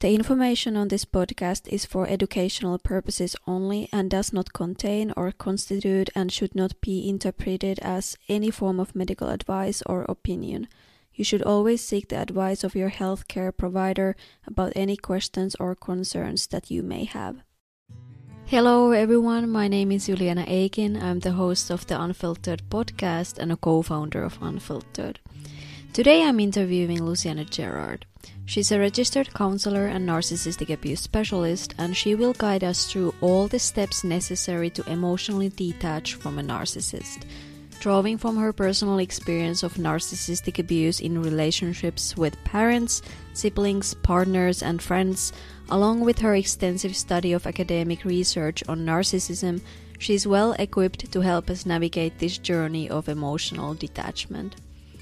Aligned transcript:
The 0.00 0.14
information 0.14 0.78
on 0.78 0.88
this 0.88 1.04
podcast 1.04 1.68
is 1.68 1.84
for 1.84 2.08
educational 2.08 2.78
purposes 2.78 3.36
only 3.46 3.90
and 3.92 4.08
does 4.08 4.32
not 4.32 4.54
contain 4.54 5.12
or 5.14 5.30
constitute 5.30 6.08
and 6.14 6.32
should 6.32 6.54
not 6.54 6.80
be 6.80 7.06
interpreted 7.06 7.78
as 7.80 8.16
any 8.26 8.50
form 8.50 8.80
of 8.80 8.96
medical 8.96 9.28
advice 9.28 9.82
or 9.84 10.04
opinion. 10.04 10.68
You 11.12 11.22
should 11.22 11.42
always 11.42 11.84
seek 11.84 12.08
the 12.08 12.16
advice 12.16 12.64
of 12.64 12.74
your 12.74 12.88
healthcare 12.88 13.54
provider 13.54 14.16
about 14.46 14.72
any 14.74 14.96
questions 14.96 15.54
or 15.60 15.74
concerns 15.74 16.46
that 16.46 16.70
you 16.70 16.82
may 16.82 17.04
have. 17.04 17.42
Hello, 18.46 18.92
everyone. 18.92 19.50
My 19.50 19.68
name 19.68 19.92
is 19.92 20.06
Juliana 20.06 20.46
Akin. 20.48 20.96
I'm 20.96 21.20
the 21.20 21.32
host 21.32 21.68
of 21.68 21.86
the 21.88 21.96
Unfilteredd 21.96 22.62
podcast 22.70 23.36
and 23.36 23.52
a 23.52 23.56
co 23.56 23.82
founder 23.82 24.24
of 24.24 24.40
Unfilteredd. 24.40 25.16
Today 25.92 26.22
I'm 26.22 26.40
interviewing 26.40 27.00
Lucianne 27.00 27.50
Gerrard. 27.50 28.06
She's 28.50 28.72
a 28.72 28.80
registered 28.80 29.32
counselor 29.32 29.86
and 29.86 30.08
narcissistic 30.08 30.74
abuse 30.74 31.02
specialist, 31.02 31.72
and 31.78 31.96
she 31.96 32.16
will 32.16 32.32
guide 32.32 32.64
us 32.64 32.84
through 32.84 33.14
all 33.20 33.46
the 33.46 33.60
steps 33.60 34.02
necessary 34.02 34.70
to 34.70 34.90
emotionally 34.90 35.50
detach 35.50 36.14
from 36.14 36.36
a 36.36 36.42
narcissist. 36.42 37.20
Drawing 37.78 38.18
from 38.18 38.36
her 38.38 38.52
personal 38.52 38.98
experience 38.98 39.62
of 39.62 39.74
narcissistic 39.74 40.58
abuse 40.58 40.98
in 40.98 41.22
relationships 41.22 42.16
with 42.16 42.42
parents, 42.42 43.02
siblings, 43.34 43.94
partners, 43.94 44.64
and 44.64 44.82
friends, 44.82 45.32
along 45.68 46.00
with 46.00 46.18
her 46.18 46.34
extensive 46.34 46.96
study 46.96 47.32
of 47.32 47.46
academic 47.46 48.04
research 48.04 48.64
on 48.68 48.80
narcissism, 48.80 49.60
she 50.00 50.14
is 50.14 50.26
well 50.26 50.54
equipped 50.58 51.12
to 51.12 51.20
help 51.20 51.50
us 51.50 51.66
navigate 51.66 52.18
this 52.18 52.36
journey 52.36 52.90
of 52.90 53.08
emotional 53.08 53.74
detachment. 53.74 54.56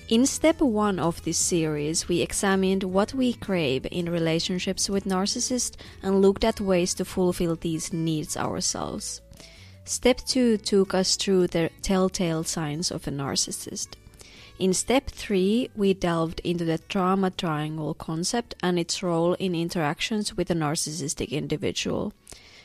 In 0.09 0.25
step 0.25 0.63
one 0.63 0.99
of 0.99 1.23
this 1.25 1.37
series, 1.37 2.09
we 2.09 2.23
examined 2.23 2.83
what 2.83 3.13
we 3.13 3.35
crave 3.35 3.87
in 3.91 4.11
relationships 4.11 4.89
with 4.89 5.05
narcissists 5.05 5.77
and 6.03 6.23
looked 6.23 6.45
at 6.45 6.63
ways 6.63 6.95
to 6.95 7.05
fulfill 7.05 7.57
these 7.57 7.93
needs 7.93 8.35
ourselves. 8.35 9.21
Step 9.85 10.17
two 10.27 10.57
took 10.57 10.95
us 10.95 11.15
through 11.15 11.49
the 11.49 11.69
telltale 11.83 12.43
signs 12.43 12.91
of 12.91 13.07
a 13.07 13.11
narcissist. 13.11 13.89
In 14.59 14.73
step 14.73 15.11
three, 15.11 15.69
we 15.77 15.93
delved 15.93 16.41
into 16.41 16.65
the 16.65 16.79
trauma 16.79 17.31
triangle 17.31 17.93
concept 17.93 18.55
and 18.63 18.79
its 18.79 19.03
role 19.03 19.35
in 19.35 19.55
interactions 19.55 20.35
with 20.35 20.51
a 20.51 20.55
narcissistic 20.55 21.33
individual. 21.33 22.15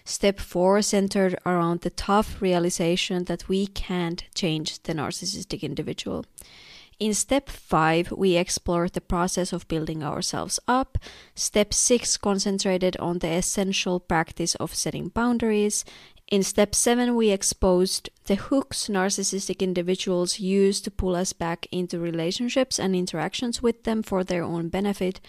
Step 0.05 0.39
four 0.39 0.81
centered 0.81 1.37
around 1.45 1.81
the 1.81 1.89
tough 1.89 2.41
realization 2.41 3.25
that 3.25 3.49
we 3.49 3.67
can't 3.67 4.23
change 4.33 4.81
the 4.83 4.93
narcissistic 4.93 5.61
individual. 5.61 6.25
In 7.03 7.13
step 7.13 7.49
five, 7.49 8.13
we 8.13 8.37
explored 8.37 8.93
the 8.93 9.01
process 9.01 9.51
of 9.51 9.67
building 9.67 10.05
ourselves 10.05 10.57
up. 10.69 10.97
Step 11.35 11.73
six 11.73 12.15
concentrated 12.15 12.95
on 12.95 13.19
the 13.19 13.27
essential 13.27 13.99
practice 13.99 14.55
of 14.55 14.73
setting 14.73 15.09
boundaries. 15.09 15.83
In 16.31 16.43
step 16.43 16.73
seven, 16.73 17.17
we 17.17 17.29
exposed 17.29 18.09
the 18.27 18.35
hooks 18.35 18.87
narcissistic 18.87 19.59
individuals 19.59 20.39
use 20.39 20.79
to 20.79 20.91
pull 20.91 21.17
us 21.17 21.33
back 21.33 21.67
into 21.73 21.99
relationships 21.99 22.79
and 22.79 22.95
interactions 22.95 23.61
with 23.61 23.83
them 23.83 24.01
for 24.01 24.23
their 24.23 24.43
own 24.43 24.69
benefit. 24.69 25.19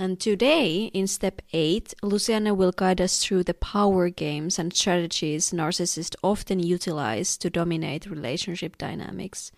And 0.00 0.18
today, 0.18 0.90
in 0.92 1.06
step 1.06 1.40
8, 1.52 1.94
Lucianne 2.02 2.56
will 2.56 2.72
guide 2.72 3.00
us 3.00 3.22
through 3.22 3.44
the 3.44 3.54
power 3.54 4.08
games 4.08 4.58
and 4.58 4.74
strategies 4.74 5.52
narcissists 5.52 6.16
often 6.24 6.58
utilize 6.58 7.36
to 7.36 7.48
dominate 7.48 8.06
relationship 8.06 8.76
dynamics. 8.76 9.52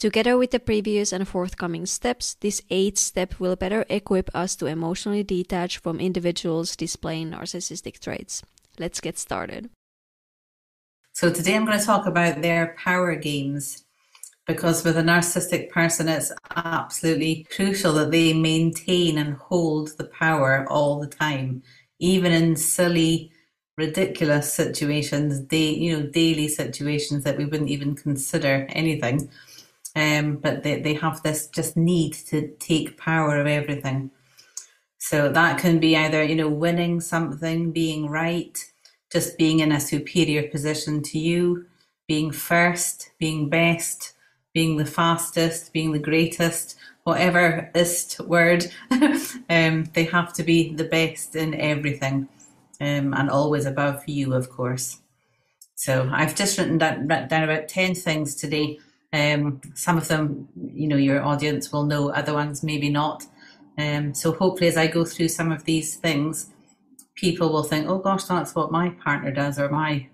Together 0.00 0.38
with 0.38 0.50
the 0.50 0.58
previous 0.58 1.12
and 1.12 1.28
forthcoming 1.28 1.84
steps, 1.84 2.32
this 2.40 2.62
eighth 2.70 2.96
step 2.96 3.38
will 3.38 3.54
better 3.54 3.84
equip 3.90 4.34
us 4.34 4.56
to 4.56 4.64
emotionally 4.64 5.22
detach 5.22 5.76
from 5.76 6.00
individuals 6.00 6.74
displaying 6.74 7.32
narcissistic 7.32 7.98
traits. 8.00 8.42
Let's 8.78 8.98
get 8.98 9.18
started. 9.18 9.68
So, 11.12 11.30
today 11.30 11.54
I'm 11.54 11.66
going 11.66 11.78
to 11.78 11.84
talk 11.84 12.06
about 12.06 12.40
their 12.40 12.74
power 12.78 13.14
games 13.14 13.84
because 14.46 14.84
with 14.84 14.96
a 14.96 15.02
narcissistic 15.02 15.68
person, 15.68 16.08
it's 16.08 16.32
absolutely 16.56 17.46
crucial 17.54 17.92
that 17.92 18.10
they 18.10 18.32
maintain 18.32 19.18
and 19.18 19.34
hold 19.34 19.98
the 19.98 20.04
power 20.04 20.66
all 20.70 20.98
the 20.98 21.08
time, 21.08 21.62
even 21.98 22.32
in 22.32 22.56
silly, 22.56 23.32
ridiculous 23.76 24.50
situations, 24.50 25.40
day, 25.40 25.74
you 25.74 25.92
know, 25.92 26.06
daily 26.06 26.48
situations 26.48 27.22
that 27.24 27.36
we 27.36 27.44
wouldn't 27.44 27.68
even 27.68 27.94
consider 27.94 28.66
anything 28.70 29.28
um, 29.96 30.36
but 30.36 30.62
they, 30.62 30.80
they 30.80 30.94
have 30.94 31.22
this 31.22 31.48
just 31.48 31.76
need 31.76 32.12
to 32.12 32.48
take 32.58 32.98
power 32.98 33.40
of 33.40 33.46
everything. 33.46 34.10
So 34.98 35.30
that 35.32 35.58
can 35.58 35.80
be 35.80 35.96
either, 35.96 36.22
you 36.22 36.36
know, 36.36 36.48
winning 36.48 37.00
something, 37.00 37.72
being 37.72 38.08
right, 38.08 38.58
just 39.10 39.38
being 39.38 39.60
in 39.60 39.72
a 39.72 39.80
superior 39.80 40.48
position 40.48 41.02
to 41.04 41.18
you, 41.18 41.66
being 42.06 42.30
first, 42.30 43.10
being 43.18 43.48
best, 43.48 44.12
being 44.52 44.76
the 44.76 44.86
fastest, 44.86 45.72
being 45.72 45.92
the 45.92 45.98
greatest, 45.98 46.76
whatever 47.04 47.70
ist 47.74 48.20
word, 48.20 48.70
um, 48.90 49.84
they 49.94 50.04
have 50.04 50.32
to 50.34 50.42
be 50.42 50.74
the 50.74 50.84
best 50.84 51.34
in 51.34 51.54
everything 51.54 52.28
um, 52.80 53.14
and 53.14 53.30
always 53.30 53.66
above 53.66 54.06
you, 54.06 54.34
of 54.34 54.50
course. 54.50 55.00
So 55.74 56.10
I've 56.12 56.34
just 56.34 56.58
written 56.58 56.78
down, 56.78 57.08
written 57.08 57.28
down 57.28 57.44
about 57.44 57.68
10 57.68 57.94
things 57.94 58.34
today 58.34 58.78
um, 59.12 59.60
some 59.74 59.98
of 59.98 60.08
them, 60.08 60.48
you 60.72 60.86
know, 60.86 60.96
your 60.96 61.22
audience 61.22 61.72
will 61.72 61.84
know, 61.84 62.10
other 62.10 62.32
ones 62.32 62.62
maybe 62.62 62.88
not. 62.88 63.24
Um, 63.78 64.14
so 64.14 64.32
hopefully, 64.32 64.68
as 64.68 64.76
I 64.76 64.86
go 64.86 65.04
through 65.04 65.28
some 65.28 65.50
of 65.50 65.64
these 65.64 65.96
things, 65.96 66.50
people 67.14 67.52
will 67.52 67.62
think, 67.62 67.88
"Oh 67.88 67.98
gosh, 67.98 68.24
that's 68.24 68.54
what 68.54 68.72
my 68.72 68.90
partner 68.90 69.32
does, 69.32 69.58
or 69.58 69.68
my 69.68 70.08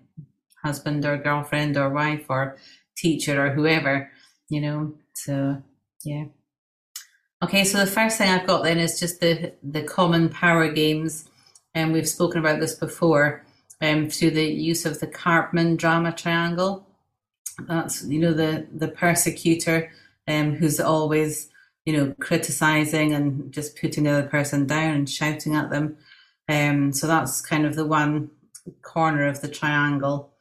husband, 0.62 1.04
or 1.04 1.16
girlfriend, 1.16 1.76
or 1.76 1.90
wife, 1.90 2.26
or 2.28 2.56
teacher, 2.96 3.44
or 3.44 3.50
whoever." 3.50 4.10
You 4.48 4.60
know, 4.60 4.94
so 5.14 5.62
yeah. 6.04 6.26
Okay, 7.42 7.64
so 7.64 7.78
the 7.78 7.86
first 7.90 8.16
thing 8.18 8.30
I've 8.30 8.46
got 8.46 8.62
then 8.62 8.78
is 8.78 8.98
just 9.00 9.20
the 9.20 9.52
the 9.62 9.82
common 9.82 10.28
power 10.28 10.70
games, 10.72 11.28
and 11.74 11.92
we've 11.92 12.08
spoken 12.08 12.38
about 12.40 12.60
this 12.60 12.74
before 12.74 13.44
um, 13.80 14.08
through 14.08 14.30
the 14.30 14.46
use 14.46 14.86
of 14.86 15.00
the 15.00 15.06
Karpman 15.06 15.76
drama 15.76 16.12
triangle. 16.12 16.86
That's 17.59 18.05
you 18.05 18.19
know 18.19 18.33
the 18.33 18.67
the 18.75 18.89
persecutor 18.89 19.91
um, 20.28 20.55
who's 20.55 20.81
always 20.81 21.49
you 21.84 21.97
know 21.97 22.15
criticizing 22.21 23.15
and 23.15 23.53
just 23.53 23.81
putting 23.81 24.05
the 24.05 24.11
other 24.11 24.28
person 24.28 24.67
down 24.67 24.94
and 24.94 25.11
shouting 25.11 25.55
at 25.55 25.71
them. 25.71 25.97
Um, 26.49 26.93
so 26.93 27.06
that's 27.06 27.41
kind 27.41 27.67
of 27.67 27.75
the 27.75 27.87
one 27.87 28.31
corner 28.83 29.27
of 29.27 29.41
the 29.41 29.49
triangle, 29.49 30.33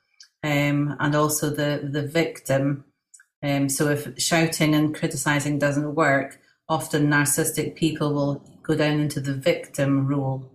um, 0.44 0.96
and 1.00 1.16
also 1.16 1.50
the 1.50 1.88
the 1.92 2.06
victim. 2.06 2.86
Um, 3.42 3.70
so 3.70 3.90
if 3.90 4.20
shouting 4.20 4.74
and 4.74 4.96
criticizing 4.96 5.60
doesn't 5.60 5.96
work, 5.96 6.40
often 6.68 7.08
narcissistic 7.08 7.76
people 7.76 8.14
will 8.14 8.44
go 8.64 8.76
down 8.76 9.00
into 9.00 9.20
the 9.22 9.36
victim 9.36 10.08
role, 10.08 10.52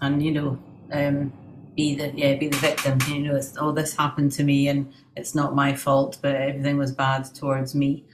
and 0.00 0.22
you 0.22 0.32
know 0.32 0.58
um, 0.92 1.32
be 1.76 1.94
the 1.94 2.12
yeah 2.16 2.34
be 2.34 2.48
the 2.48 2.56
victim. 2.56 2.98
You 3.08 3.22
know, 3.22 3.36
it's 3.36 3.56
oh 3.58 3.72
this 3.72 3.94
happened 3.96 4.32
to 4.32 4.44
me 4.44 4.68
and 4.68 4.92
it's 5.14 5.34
not 5.34 5.54
my 5.54 5.74
fault, 5.74 6.18
but 6.22 6.34
everything 6.34 6.78
was 6.78 6.92
bad 6.92 7.26
towards 7.34 7.74
me. 7.74 8.04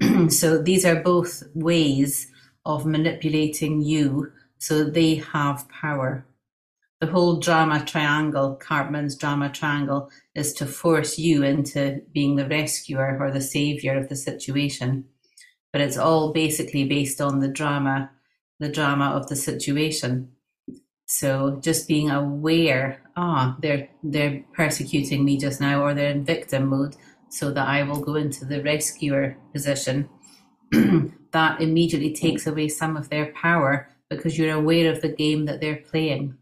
so 0.28 0.58
these 0.58 0.84
are 0.84 1.02
both 1.02 1.42
ways 1.54 2.28
of 2.64 2.86
manipulating 2.86 3.82
you 3.82 4.32
so 4.58 4.84
they 4.84 5.16
have 5.16 5.68
power. 5.68 6.26
The 7.00 7.06
whole 7.06 7.36
drama 7.36 7.82
triangle, 7.82 8.60
Karpman's 8.62 9.16
drama 9.16 9.48
triangle, 9.48 10.10
is 10.34 10.52
to 10.54 10.66
force 10.66 11.18
you 11.18 11.42
into 11.42 12.02
being 12.12 12.36
the 12.36 12.46
rescuer 12.46 13.16
or 13.18 13.30
the 13.30 13.40
savior 13.40 13.96
of 13.96 14.10
the 14.10 14.16
situation. 14.16 15.06
But 15.72 15.80
it's 15.80 15.96
all 15.96 16.34
basically 16.34 16.84
based 16.84 17.22
on 17.22 17.40
the 17.40 17.48
drama, 17.48 18.10
the 18.58 18.68
drama 18.68 19.06
of 19.12 19.28
the 19.28 19.36
situation. 19.36 20.32
So 21.12 21.58
just 21.60 21.88
being 21.88 22.08
aware, 22.08 23.02
ah, 23.16 23.56
they're 23.60 23.88
they're 24.04 24.44
persecuting 24.52 25.24
me 25.24 25.38
just 25.38 25.60
now, 25.60 25.82
or 25.82 25.92
they're 25.92 26.12
in 26.12 26.24
victim 26.24 26.68
mode, 26.68 26.94
so 27.28 27.50
that 27.50 27.66
I 27.66 27.82
will 27.82 28.00
go 28.00 28.14
into 28.14 28.44
the 28.44 28.62
rescuer 28.62 29.36
position. 29.52 30.08
that 30.70 31.60
immediately 31.60 32.14
takes 32.14 32.46
away 32.46 32.68
some 32.68 32.96
of 32.96 33.08
their 33.08 33.32
power 33.32 33.88
because 34.08 34.38
you're 34.38 34.54
aware 34.54 34.92
of 34.92 35.00
the 35.00 35.08
game 35.08 35.46
that 35.46 35.60
they're 35.60 35.82
playing. 35.90 36.38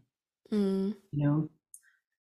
Mm. 0.51 0.93
You 1.13 1.25
know, 1.25 1.49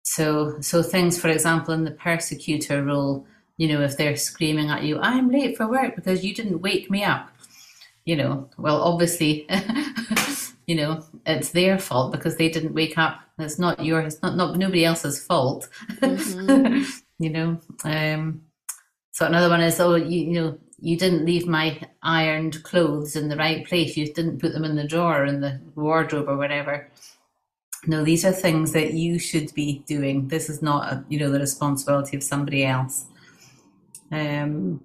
so 0.04 0.62
so 0.62 0.82
things, 0.82 1.20
for 1.20 1.28
example, 1.28 1.74
in 1.74 1.84
the 1.84 1.92
persecutor 1.92 2.82
role, 2.82 3.28
you 3.58 3.68
know, 3.68 3.82
if 3.82 3.98
they're 3.98 4.16
screaming 4.16 4.70
at 4.70 4.84
you, 4.84 5.00
"I'm 5.00 5.30
late 5.30 5.58
for 5.58 5.68
work 5.68 5.98
because 5.98 6.24
you 6.24 6.34
didn't 6.34 6.62
wake 6.62 6.90
me 6.90 7.04
up," 7.04 7.30
you 8.06 8.16
know, 8.16 8.50
well, 8.58 8.82
obviously 8.82 9.46
you 10.68 10.76
know 10.76 11.04
it's 11.26 11.50
their 11.50 11.80
fault 11.80 12.12
because 12.12 12.38
they 12.38 12.50
didn't 12.50 12.74
wake 12.74 12.98
up 12.98 13.20
it's 13.40 13.58
not 13.58 13.84
your 13.84 14.02
it's 14.02 14.22
not, 14.22 14.36
not 14.36 14.58
nobody 14.58 14.86
else's 14.86 15.24
fault 15.24 15.68
mm-hmm. 15.94 16.84
you 17.20 17.30
know 17.30 17.60
um 17.84 18.42
so 19.12 19.26
another 19.26 19.50
one 19.50 19.62
is 19.62 19.80
oh 19.80 19.96
you, 19.96 20.20
you 20.20 20.34
know 20.34 20.58
you 20.80 20.98
didn't 20.98 21.26
leave 21.26 21.48
my 21.48 21.80
ironed 22.04 22.64
clothes 22.64 23.16
in 23.16 23.30
the 23.30 23.36
right 23.36 23.66
place. 23.66 23.98
You 23.98 24.12
didn't 24.14 24.40
put 24.40 24.54
them 24.54 24.64
in 24.64 24.76
the 24.76 24.88
drawer 24.88 25.26
in 25.26 25.42
the 25.42 25.60
wardrobe 25.76 26.30
or 26.30 26.38
whatever. 26.38 26.90
No, 27.88 28.04
these 28.04 28.26
are 28.26 28.32
things 28.32 28.74
that 28.74 28.94
you 28.94 29.18
should 29.18 29.54
be 29.54 29.84
doing. 29.88 30.28
This 30.28 30.50
is 30.50 30.62
not, 30.62 30.92
a, 30.92 31.06
you 31.10 31.20
know, 31.20 31.32
the 31.32 31.40
responsibility 31.40 32.18
of 32.18 32.24
somebody 32.24 32.66
else. 32.66 33.06
Um, 34.12 34.84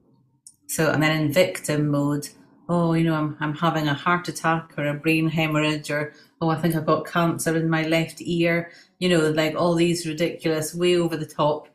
so, 0.66 0.90
and 0.90 1.02
then 1.02 1.20
in 1.20 1.32
victim 1.32 1.88
mode, 1.88 2.28
oh, 2.72 2.94
you 2.94 3.04
know, 3.04 3.14
I'm, 3.14 3.36
I'm 3.40 3.54
having 3.54 3.86
a 3.88 3.94
heart 3.94 4.28
attack 4.28 4.72
or 4.78 4.86
a 4.86 4.94
brain 4.94 5.28
hemorrhage 5.28 5.90
or, 5.90 6.14
oh, 6.40 6.48
I 6.48 6.56
think 6.56 6.74
I've 6.74 6.86
got 6.86 7.06
cancer 7.06 7.54
in 7.56 7.68
my 7.68 7.82
left 7.82 8.22
ear. 8.22 8.72
You 8.98 9.10
know, 9.10 9.30
like 9.30 9.54
all 9.54 9.74
these 9.74 10.06
ridiculous, 10.06 10.74
way 10.74 10.96
over 10.96 11.16
the 11.16 11.26
top 11.26 11.68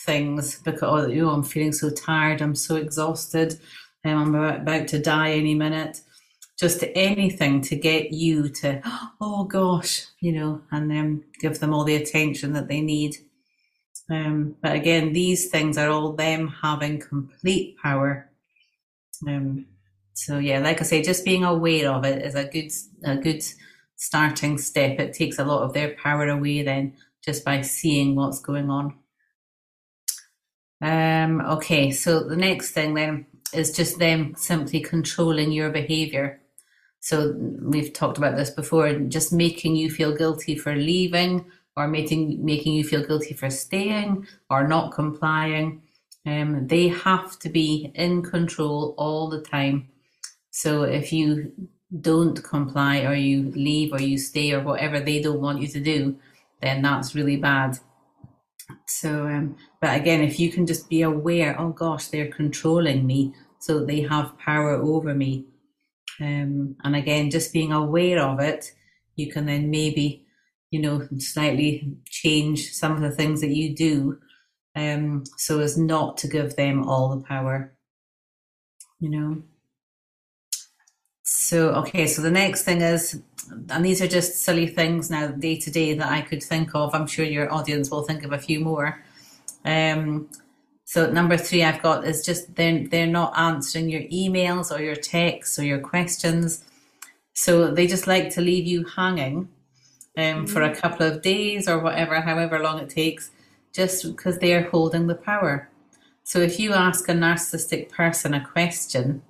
things 0.00 0.58
because, 0.60 1.10
you 1.10 1.22
know, 1.22 1.30
I'm 1.30 1.44
feeling 1.44 1.72
so 1.72 1.90
tired, 1.90 2.42
I'm 2.42 2.56
so 2.56 2.76
exhausted, 2.76 3.60
um, 4.04 4.34
I'm 4.34 4.60
about 4.62 4.88
to 4.88 4.98
die 4.98 5.32
any 5.32 5.54
minute 5.54 6.00
just 6.62 6.84
anything 6.94 7.60
to 7.60 7.74
get 7.74 8.12
you 8.12 8.48
to, 8.48 8.80
oh 9.20 9.44
gosh, 9.44 10.06
you 10.20 10.32
know, 10.32 10.62
and 10.70 10.90
then 10.90 11.24
give 11.40 11.58
them 11.58 11.74
all 11.74 11.84
the 11.84 11.96
attention 11.96 12.52
that 12.52 12.68
they 12.68 12.80
need. 12.80 13.16
Um, 14.10 14.56
but 14.62 14.76
again, 14.76 15.12
these 15.12 15.50
things 15.50 15.78
are 15.78 15.90
all 15.90 16.12
them 16.12 16.48
having 16.62 17.00
complete 17.00 17.76
power. 17.78 18.30
Um, 19.26 19.66
so 20.22 20.38
yeah, 20.38 20.60
like 20.60 20.80
I 20.80 20.84
say, 20.84 21.02
just 21.02 21.24
being 21.24 21.42
aware 21.42 21.90
of 21.90 22.04
it 22.04 22.24
is 22.24 22.36
a 22.36 22.44
good 22.44 22.70
a 23.04 23.16
good 23.16 23.42
starting 23.96 24.56
step. 24.56 25.00
It 25.00 25.14
takes 25.14 25.40
a 25.40 25.44
lot 25.44 25.62
of 25.62 25.72
their 25.72 25.96
power 25.96 26.28
away 26.28 26.62
then 26.62 26.94
just 27.24 27.44
by 27.44 27.62
seeing 27.62 28.14
what's 28.14 28.40
going 28.40 28.70
on. 28.70 28.94
Um, 30.80 31.40
okay, 31.40 31.90
so 31.90 32.20
the 32.20 32.36
next 32.36 32.70
thing 32.70 32.94
then 32.94 33.26
is 33.52 33.74
just 33.74 33.98
them 33.98 34.34
simply 34.36 34.80
controlling 34.80 35.50
your 35.50 35.70
behavior. 35.70 36.40
So 37.00 37.34
we've 37.60 37.92
talked 37.92 38.18
about 38.18 38.36
this 38.36 38.50
before, 38.50 38.92
just 38.92 39.32
making 39.32 39.74
you 39.74 39.90
feel 39.90 40.16
guilty 40.16 40.56
for 40.56 40.76
leaving 40.76 41.44
or 41.76 41.88
making 41.88 42.44
making 42.44 42.74
you 42.74 42.84
feel 42.84 43.04
guilty 43.04 43.34
for 43.34 43.50
staying 43.50 44.26
or 44.50 44.68
not 44.68 44.92
complying. 44.92 45.82
Um, 46.24 46.68
they 46.68 46.86
have 46.88 47.40
to 47.40 47.48
be 47.48 47.90
in 47.96 48.22
control 48.22 48.94
all 48.96 49.28
the 49.28 49.40
time. 49.40 49.88
So 50.52 50.84
if 50.84 51.12
you 51.12 51.52
don't 52.00 52.42
comply 52.44 53.00
or 53.00 53.14
you 53.14 53.50
leave 53.56 53.92
or 53.92 54.00
you 54.00 54.16
stay 54.18 54.52
or 54.52 54.60
whatever 54.62 55.00
they 55.00 55.20
don't 55.20 55.40
want 55.40 55.60
you 55.60 55.68
to 55.68 55.80
do, 55.80 56.16
then 56.60 56.82
that's 56.82 57.14
really 57.16 57.36
bad. 57.36 57.78
So, 58.86 59.26
um, 59.26 59.56
but 59.80 60.00
again, 60.00 60.22
if 60.22 60.38
you 60.38 60.52
can 60.52 60.66
just 60.66 60.88
be 60.88 61.02
aware, 61.02 61.60
oh 61.60 61.70
gosh, 61.70 62.06
they're 62.08 62.30
controlling 62.30 63.06
me, 63.06 63.34
so 63.58 63.84
they 63.84 64.02
have 64.02 64.38
power 64.38 64.74
over 64.74 65.14
me 65.14 65.46
um, 66.20 66.76
and 66.84 66.96
again, 66.96 67.30
just 67.30 67.52
being 67.52 67.72
aware 67.72 68.20
of 68.20 68.40
it, 68.40 68.72
you 69.16 69.30
can 69.32 69.46
then 69.46 69.70
maybe, 69.70 70.26
you 70.70 70.80
know, 70.80 71.08
slightly 71.18 71.96
change 72.06 72.72
some 72.72 72.92
of 72.92 73.00
the 73.00 73.10
things 73.10 73.40
that 73.40 73.50
you 73.50 73.74
do 73.74 74.18
um, 74.76 75.24
so 75.36 75.60
as 75.60 75.76
not 75.76 76.16
to 76.18 76.28
give 76.28 76.56
them 76.56 76.88
all 76.88 77.16
the 77.16 77.24
power, 77.24 77.74
you 79.00 79.10
know. 79.10 79.42
So, 81.52 81.68
okay, 81.82 82.06
so 82.06 82.22
the 82.22 82.30
next 82.30 82.62
thing 82.62 82.80
is, 82.80 83.20
and 83.68 83.84
these 83.84 84.00
are 84.00 84.08
just 84.08 84.38
silly 84.38 84.66
things 84.66 85.10
now, 85.10 85.26
day 85.26 85.58
to 85.58 85.70
day, 85.70 85.92
that 85.92 86.10
I 86.10 86.22
could 86.22 86.42
think 86.42 86.74
of. 86.74 86.94
I'm 86.94 87.06
sure 87.06 87.26
your 87.26 87.52
audience 87.52 87.90
will 87.90 88.04
think 88.04 88.24
of 88.24 88.32
a 88.32 88.38
few 88.38 88.58
more. 88.58 89.04
Um, 89.62 90.30
so 90.86 91.10
number 91.10 91.36
three 91.36 91.62
I've 91.62 91.82
got 91.82 92.06
is 92.06 92.24
just 92.24 92.54
they're, 92.54 92.88
they're 92.88 93.06
not 93.06 93.38
answering 93.38 93.90
your 93.90 94.00
emails 94.04 94.74
or 94.74 94.82
your 94.82 94.96
texts 94.96 95.58
or 95.58 95.64
your 95.64 95.80
questions. 95.80 96.64
So 97.34 97.70
they 97.70 97.86
just 97.86 98.06
like 98.06 98.30
to 98.30 98.40
leave 98.40 98.66
you 98.66 98.86
hanging 98.86 99.50
um, 100.16 100.46
for 100.46 100.62
a 100.62 100.70
mm-hmm. 100.70 100.80
couple 100.80 101.06
of 101.06 101.20
days 101.20 101.68
or 101.68 101.80
whatever, 101.80 102.22
however 102.22 102.60
long 102.60 102.78
it 102.78 102.88
takes, 102.88 103.30
just 103.74 104.06
because 104.06 104.38
they're 104.38 104.70
holding 104.70 105.06
the 105.06 105.16
power. 105.16 105.68
So 106.24 106.38
if 106.38 106.58
you 106.58 106.72
ask 106.72 107.10
a 107.10 107.12
narcissistic 107.12 107.90
person 107.90 108.32
a 108.32 108.42
question, 108.42 109.20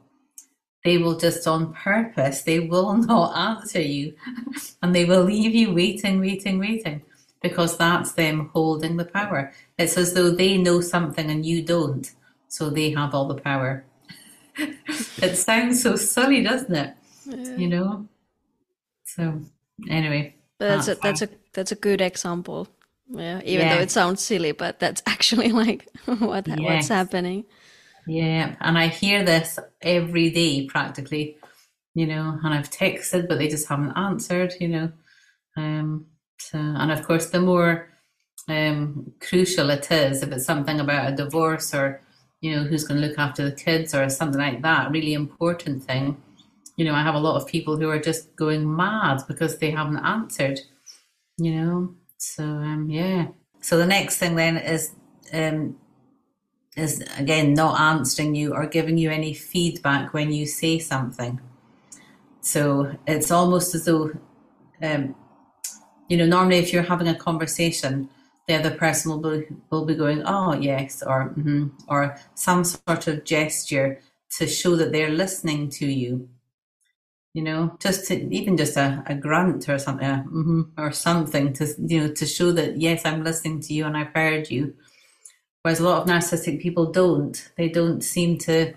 they 0.85 0.99
will 0.99 1.17
just 1.17 1.47
on 1.47 1.73
purpose, 1.73 2.43
they 2.43 2.61
will 2.61 2.95
not 3.13 3.37
answer 3.37 3.81
you 3.81 4.15
and 4.83 4.95
they 4.95 5.05
will 5.05 5.25
leave 5.25 5.55
you 5.55 5.73
waiting, 5.73 6.21
waiting, 6.21 6.59
waiting 6.59 7.03
because 7.43 7.77
that's 7.77 8.13
them 8.13 8.51
holding 8.53 8.97
the 8.97 9.05
power. 9.05 9.53
It's 9.79 9.97
as 9.97 10.15
though 10.15 10.31
they 10.31 10.57
know 10.57 10.81
something 10.81 11.31
and 11.31 11.45
you 11.45 11.63
don't, 11.63 12.11
so 12.49 12.71
they 12.71 12.91
have 12.91 13.15
all 13.15 13.27
the 13.27 13.41
power. 13.41 13.85
it 14.57 15.37
sounds 15.37 15.83
so 15.83 15.97
silly, 15.97 16.43
doesn't 16.43 16.75
it? 16.75 16.95
Yeah. 17.27 17.57
You 17.57 17.69
know. 17.69 18.09
So 19.05 19.41
anyway, 19.89 20.37
but 20.59 20.69
that's, 20.69 20.87
that's 20.87 20.99
a 20.99 21.03
that's 21.03 21.23
a 21.23 21.29
that's 21.53 21.73
a 21.73 21.77
good 21.77 22.01
example. 22.01 22.69
Yeah, 23.09 23.41
even 23.45 23.67
yeah. 23.67 23.77
though 23.77 23.83
it 23.83 23.91
sounds 23.91 24.23
silly, 24.23 24.53
but 24.53 24.79
that's 24.79 25.03
actually 25.07 25.53
like 25.53 25.89
what 26.07 26.47
yes. 26.47 26.59
what's 26.61 26.89
happening. 26.89 27.45
Yeah, 28.07 28.57
and 28.61 28.77
I 28.79 28.89
hear 28.89 29.25
this 29.25 29.59
every 29.81 30.31
day 30.31 30.67
practically. 30.67 31.37
You 31.95 32.07
know, 32.07 32.39
and 32.43 32.55
I've 32.55 32.71
texted, 32.71 33.29
but 33.29 33.39
they 33.39 33.49
just 33.49 33.69
haven't 33.69 33.93
answered. 33.97 34.55
You 34.61 34.69
know, 34.69 34.93
um, 35.57 36.07
so, 36.39 36.59
and 36.59 36.91
of 36.91 37.07
course, 37.07 37.31
the 37.31 37.41
more 37.41 37.89
um, 38.49 39.13
crucial 39.21 39.71
it 39.71 39.91
is, 39.91 40.23
if 40.23 40.33
it's 40.33 40.47
something 40.47 40.81
about 40.81 41.13
a 41.13 41.17
divorce 41.17 41.75
or, 41.75 42.01
you 42.41 42.55
know, 42.55 42.65
who's 42.65 42.85
going 42.85 43.01
to 43.01 43.07
look 43.07 43.19
after 43.19 43.45
the 43.45 43.55
kids 43.55 43.95
or 43.95 44.09
something 44.09 44.41
like 44.41 44.63
that, 44.63 44.91
really 44.91 45.15
important 45.15 45.85
thing. 45.85 46.17
You 46.77 46.87
know, 46.87 46.95
I 46.95 47.03
have 47.03 47.15
a 47.15 47.21
lot 47.21 47.37
of 47.37 47.47
people 47.47 47.77
who 47.77 47.89
are 47.91 48.01
just 48.01 48.35
going 48.37 48.75
mad 48.75 49.23
because 49.29 49.59
they 49.59 49.71
haven't 49.71 49.99
answered, 49.99 50.59
you 51.39 51.55
know. 51.55 51.95
So, 52.19 52.45
um, 52.45 52.89
yeah. 52.89 53.29
So 53.61 53.77
the 53.77 53.87
next 53.87 54.17
thing 54.19 54.35
then 54.35 54.57
is, 54.57 54.93
um, 55.33 55.77
is 56.77 57.05
again 57.19 57.55
not 57.55 57.81
answering 57.81 58.35
you 58.35 58.55
or 58.55 58.67
giving 58.67 58.99
you 58.99 59.11
any 59.11 59.35
feedback 59.35 60.15
when 60.15 60.33
you 60.33 60.47
say 60.47 60.79
something. 60.79 61.41
So 62.41 62.97
it's 63.07 63.31
almost 63.31 63.75
as 63.75 63.85
though 63.85 64.13
um, 64.83 65.15
you 66.13 66.19
know, 66.19 66.27
normally 66.27 66.59
if 66.59 66.75
you're 66.75 66.83
having 66.83 67.09
a 67.09 67.15
conversation, 67.15 68.11
the 68.47 68.55
other 68.55 68.71
person 68.71 69.11
will 69.11 69.31
be 69.31 69.47
will 69.71 69.87
be 69.87 69.95
going, 69.95 70.23
"Oh 70.27 70.53
yes," 70.53 71.03
or 71.03 71.31
mm-hmm, 71.31 71.69
or 71.89 72.19
some 72.35 72.65
sort 72.65 73.07
of 73.07 73.25
gesture 73.25 74.01
to 74.37 74.47
show 74.47 74.77
that 74.77 74.93
they're 74.93 75.09
listening 75.11 75.71
to 75.71 75.87
you. 75.87 76.29
You 77.33 77.43
know, 77.45 77.77
just 77.81 78.09
to, 78.09 78.15
even 78.35 78.59
just 78.59 78.77
a, 78.77 79.03
a 79.07 79.15
grunt 79.15 79.71
or 79.71 79.79
something, 79.79 80.07
mm-hmm, 80.07 80.63
or 80.77 80.93
something 80.93 81.55
to 81.55 81.75
you 81.79 82.01
know 82.01 82.13
to 82.13 82.27
show 82.27 82.53
that 82.53 82.79
yes, 82.79 83.07
I'm 83.07 83.25
listening 83.25 83.61
to 83.61 83.73
you 83.73 83.87
and 83.87 83.97
I've 83.97 84.13
heard 84.15 84.51
you. 84.51 84.75
Whereas 85.63 85.81
a 85.81 85.85
lot 85.85 86.03
of 86.03 86.09
narcissistic 86.09 86.61
people 86.61 86.91
don't. 86.91 87.51
They 87.57 87.69
don't 87.69 88.03
seem 88.03 88.39
to. 88.39 88.75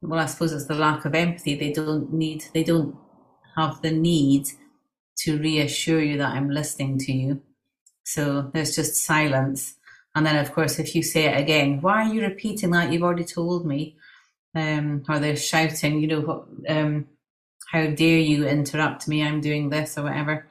Well, 0.00 0.20
I 0.20 0.26
suppose 0.26 0.52
it's 0.52 0.66
the 0.66 0.74
lack 0.74 1.04
of 1.04 1.14
empathy. 1.14 1.54
They 1.54 1.72
don't 1.72 2.12
need. 2.12 2.44
They 2.52 2.64
don't 2.64 2.96
have 3.56 3.80
the 3.82 3.90
need 3.90 4.46
to 5.20 5.38
reassure 5.38 6.00
you 6.00 6.18
that 6.18 6.34
I'm 6.34 6.50
listening 6.50 6.98
to 6.98 7.12
you. 7.12 7.42
So 8.04 8.50
there's 8.52 8.74
just 8.74 9.04
silence. 9.04 9.74
And 10.14 10.24
then, 10.24 10.36
of 10.36 10.52
course, 10.52 10.78
if 10.78 10.94
you 10.94 11.02
say 11.02 11.24
it 11.26 11.40
again, 11.40 11.80
why 11.80 12.02
are 12.04 12.14
you 12.14 12.22
repeating 12.22 12.70
that? 12.70 12.92
You've 12.92 13.02
already 13.02 13.24
told 13.24 13.66
me. 13.66 13.96
Um, 14.54 15.04
or 15.08 15.18
they're 15.18 15.36
shouting, 15.36 16.00
you 16.00 16.08
know, 16.08 16.46
um, 16.68 17.06
how 17.70 17.86
dare 17.86 18.18
you 18.18 18.46
interrupt 18.46 19.06
me? 19.06 19.22
I'm 19.22 19.40
doing 19.40 19.68
this 19.68 19.98
or 19.98 20.04
whatever. 20.04 20.46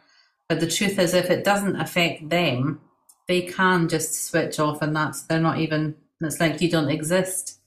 But 0.47 0.59
the 0.59 0.69
truth 0.69 0.99
is, 0.99 1.13
if 1.13 1.29
it 1.29 1.43
doesn't 1.43 1.81
affect 1.81 2.29
them, 2.29 2.79
they 3.27 3.41
can 3.41 3.89
just 3.89 4.25
switch 4.27 4.59
off, 4.59 4.81
and 4.81 4.95
that's 4.95 5.23
they're 5.23 5.39
not 5.39 5.59
even. 5.59 5.95
It's 6.21 6.39
like 6.39 6.61
you 6.61 6.69
don't 6.69 6.89
exist, 6.89 7.59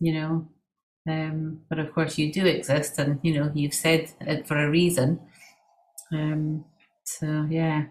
you 0.00 0.14
know. 0.14 0.48
Um, 1.08 1.60
but 1.68 1.78
of 1.78 1.92
course, 1.92 2.18
you 2.18 2.32
do 2.32 2.46
exist, 2.46 2.98
and 2.98 3.18
you 3.22 3.34
know 3.34 3.50
you've 3.54 3.74
said 3.74 4.10
it 4.20 4.46
for 4.46 4.56
a 4.58 4.70
reason. 4.70 5.20
Um, 6.12 6.64
so 7.04 7.46
yeah, 7.50 7.86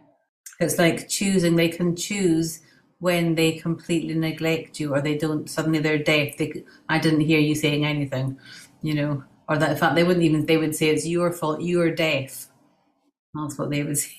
it's 0.60 0.78
like 0.80 1.10
choosing. 1.10 1.56
They 1.56 1.70
can 1.70 1.96
choose 1.96 2.62
when 3.00 3.36
they 3.36 3.54
completely 3.54 4.16
neglect 4.16 4.80
you, 4.80 4.94
or 4.94 5.02
they 5.02 5.18
don't. 5.18 5.50
Suddenly 5.50 5.80
they're 5.80 5.98
deaf. 6.04 6.38
They, 6.38 6.64
I 6.90 7.00
didn't 7.00 7.22
hear 7.22 7.40
you 7.40 7.56
saying 7.56 7.86
anything, 7.86 8.40
you 8.82 8.94
know, 8.96 9.24
or 9.50 9.58
that 9.58 9.72
in 9.72 9.78
fact 9.78 9.96
they 9.96 10.04
wouldn't 10.04 10.26
even. 10.26 10.46
They 10.46 10.58
would 10.58 10.76
say 10.76 10.90
it's 10.90 11.08
your 11.08 11.32
fault. 11.32 11.62
You're 11.62 11.92
deaf. 11.94 12.48
That's 13.34 13.58
what 13.58 13.70
they 13.70 13.84
would 13.84 13.98
say. 14.00 14.12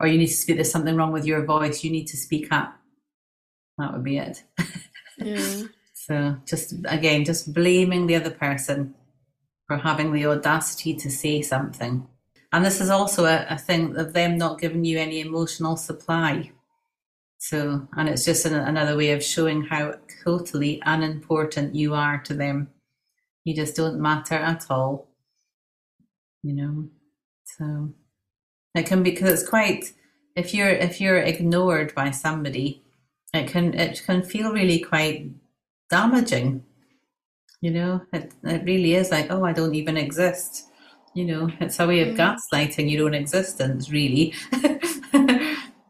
Or 0.00 0.06
you 0.06 0.18
need 0.18 0.28
to 0.28 0.32
speak. 0.32 0.56
There's 0.56 0.70
something 0.70 0.96
wrong 0.96 1.12
with 1.12 1.26
your 1.26 1.44
voice. 1.44 1.84
You 1.84 1.90
need 1.90 2.06
to 2.08 2.16
speak 2.16 2.52
up. 2.52 2.76
That 3.78 3.92
would 3.92 4.04
be 4.04 4.18
it. 4.18 4.42
Yeah. 5.18 5.62
so 5.94 6.36
just 6.46 6.74
again, 6.86 7.24
just 7.24 7.52
blaming 7.52 8.06
the 8.06 8.16
other 8.16 8.30
person 8.30 8.94
for 9.66 9.76
having 9.78 10.12
the 10.12 10.26
audacity 10.26 10.94
to 10.94 11.10
say 11.10 11.42
something 11.42 12.06
and 12.52 12.64
this 12.64 12.80
is 12.80 12.90
also 12.90 13.26
a, 13.26 13.44
a 13.50 13.58
thing 13.58 13.96
of 13.96 14.12
them 14.12 14.38
not 14.38 14.60
giving 14.60 14.84
you 14.84 14.98
any 14.98 15.20
emotional 15.20 15.76
supply. 15.76 16.52
So, 17.38 17.86
and 17.96 18.08
it's 18.08 18.24
just 18.24 18.46
an, 18.46 18.54
another 18.54 18.96
way 18.96 19.10
of 19.10 19.22
showing 19.22 19.62
how 19.62 19.96
totally 20.24 20.80
unimportant 20.86 21.74
you 21.74 21.94
are 21.94 22.18
to 22.22 22.34
them. 22.34 22.68
You 23.44 23.54
just 23.54 23.76
don't 23.76 24.00
matter 24.00 24.36
at 24.36 24.66
all. 24.70 25.08
You 26.42 26.54
know, 26.54 26.88
so 27.58 27.92
it 28.78 28.86
can 28.86 29.02
be 29.02 29.10
because 29.10 29.30
it's 29.32 29.48
quite 29.48 29.92
if 30.36 30.52
you're 30.52 30.70
if 30.70 31.00
you're 31.00 31.18
ignored 31.18 31.94
by 31.94 32.10
somebody, 32.10 32.82
it 33.32 33.48
can 33.48 33.74
it 33.74 34.02
can 34.04 34.22
feel 34.22 34.52
really 34.52 34.78
quite 34.80 35.30
damaging. 35.90 36.64
You 37.60 37.70
know, 37.70 38.02
it 38.12 38.32
it 38.44 38.64
really 38.64 38.94
is 38.94 39.10
like, 39.10 39.30
oh, 39.30 39.44
I 39.44 39.52
don't 39.52 39.74
even 39.74 39.96
exist. 39.96 40.64
You 41.14 41.24
know, 41.24 41.50
it's 41.60 41.80
a 41.80 41.86
way 41.86 42.02
of 42.02 42.14
mm. 42.14 42.18
gaslighting 42.18 42.90
your 42.90 43.06
own 43.06 43.14
existence, 43.14 43.90
really. 43.90 44.34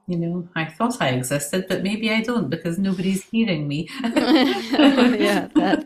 you 0.06 0.16
know, 0.16 0.48
I 0.54 0.66
thought 0.66 1.02
I 1.02 1.08
existed, 1.08 1.66
but 1.68 1.82
maybe 1.82 2.12
I 2.12 2.22
don't 2.22 2.48
because 2.48 2.78
nobody's 2.78 3.24
hearing 3.24 3.66
me. 3.66 3.88
yeah, 4.02 5.48
that 5.54 5.84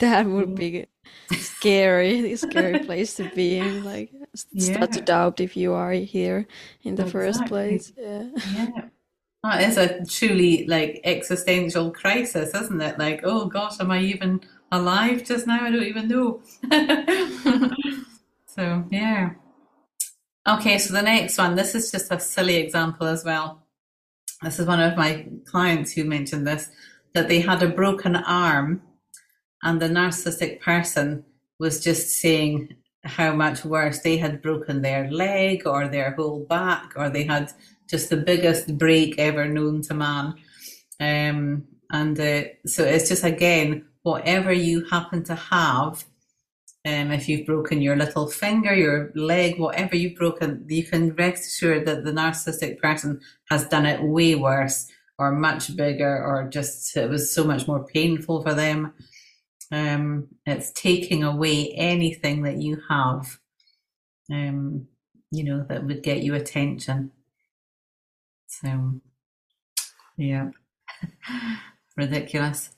that 0.00 0.26
would 0.26 0.54
be 0.56 0.86
scary, 1.32 2.36
scary 2.48 2.80
place 2.80 3.14
to 3.14 3.30
be 3.34 3.58
in. 3.58 3.84
Like 3.84 4.10
start 4.34 4.80
yeah. 4.80 4.86
to 4.86 5.00
doubt 5.00 5.40
if 5.40 5.56
you 5.56 5.72
are 5.72 5.92
here 5.92 6.46
in 6.82 6.94
the 6.94 7.02
exactly. 7.02 7.26
first 7.26 7.46
place. 7.46 7.92
Yeah. 7.96 8.28
yeah. 8.54 8.68
That 9.42 9.62
is 9.62 9.76
a 9.78 10.04
truly 10.04 10.66
like 10.66 11.00
existential 11.04 11.90
crisis, 11.90 12.54
isn't 12.54 12.82
it? 12.82 12.98
Like, 12.98 13.22
oh 13.24 13.46
gosh, 13.46 13.80
am 13.80 13.90
I 13.90 14.00
even 14.00 14.40
alive 14.70 15.24
just 15.24 15.46
now? 15.46 15.64
I 15.64 15.70
don't 15.70 15.82
even 15.82 16.08
know. 16.08 16.42
so 18.46 18.84
yeah. 18.90 19.30
Okay, 20.46 20.78
so 20.78 20.92
the 20.92 21.02
next 21.02 21.38
one, 21.38 21.54
this 21.54 21.74
is 21.74 21.90
just 21.90 22.10
a 22.10 22.20
silly 22.20 22.56
example 22.56 23.06
as 23.06 23.24
well. 23.24 23.62
This 24.42 24.58
is 24.58 24.66
one 24.66 24.80
of 24.80 24.96
my 24.96 25.26
clients 25.46 25.92
who 25.92 26.04
mentioned 26.04 26.46
this 26.46 26.70
that 27.12 27.28
they 27.28 27.40
had 27.40 27.62
a 27.62 27.68
broken 27.68 28.16
arm 28.16 28.82
and 29.62 29.80
the 29.80 29.88
narcissistic 29.88 30.60
person 30.60 31.24
was 31.58 31.82
just 31.82 32.18
saying 32.20 32.76
how 33.04 33.34
much 33.34 33.64
worse 33.64 34.00
they 34.00 34.16
had 34.16 34.42
broken 34.42 34.82
their 34.82 35.10
leg 35.10 35.66
or 35.66 35.88
their 35.88 36.12
whole 36.12 36.44
back 36.44 36.92
or 36.96 37.08
they 37.08 37.24
had 37.24 37.50
just 37.88 38.10
the 38.10 38.16
biggest 38.16 38.78
break 38.78 39.18
ever 39.18 39.46
known 39.46 39.82
to 39.82 39.94
man. 39.94 40.34
Um, 41.00 41.66
and 41.90 42.18
uh, 42.20 42.44
so 42.66 42.84
it's 42.84 43.08
just 43.08 43.24
again, 43.24 43.86
whatever 44.02 44.52
you 44.52 44.84
happen 44.84 45.24
to 45.24 45.34
have, 45.34 46.04
um, 46.86 47.10
if 47.10 47.28
you've 47.28 47.46
broken 47.46 47.82
your 47.82 47.96
little 47.96 48.26
finger, 48.26 48.74
your 48.74 49.12
leg, 49.14 49.58
whatever 49.58 49.96
you've 49.96 50.16
broken, 50.16 50.64
you 50.68 50.84
can 50.84 51.14
rest 51.14 51.46
assured 51.46 51.86
that 51.86 52.04
the 52.04 52.12
narcissistic 52.12 52.78
person 52.78 53.20
has 53.50 53.66
done 53.68 53.84
it 53.84 54.02
way 54.02 54.34
worse 54.34 54.86
or 55.18 55.32
much 55.32 55.76
bigger 55.76 56.24
or 56.24 56.48
just 56.48 56.96
it 56.96 57.10
was 57.10 57.34
so 57.34 57.44
much 57.44 57.66
more 57.66 57.84
painful 57.84 58.42
for 58.42 58.54
them. 58.54 58.94
Um, 59.72 60.28
it's 60.46 60.72
taking 60.72 61.22
away 61.22 61.72
anything 61.74 62.42
that 62.42 62.56
you 62.56 62.82
have, 62.88 63.38
um, 64.30 64.88
you 65.30 65.44
know, 65.44 65.64
that 65.68 65.84
would 65.84 66.02
get 66.02 66.22
you 66.22 66.34
attention. 66.34 67.12
So, 68.48 69.00
yeah, 70.16 70.50
ridiculous. 71.96 72.70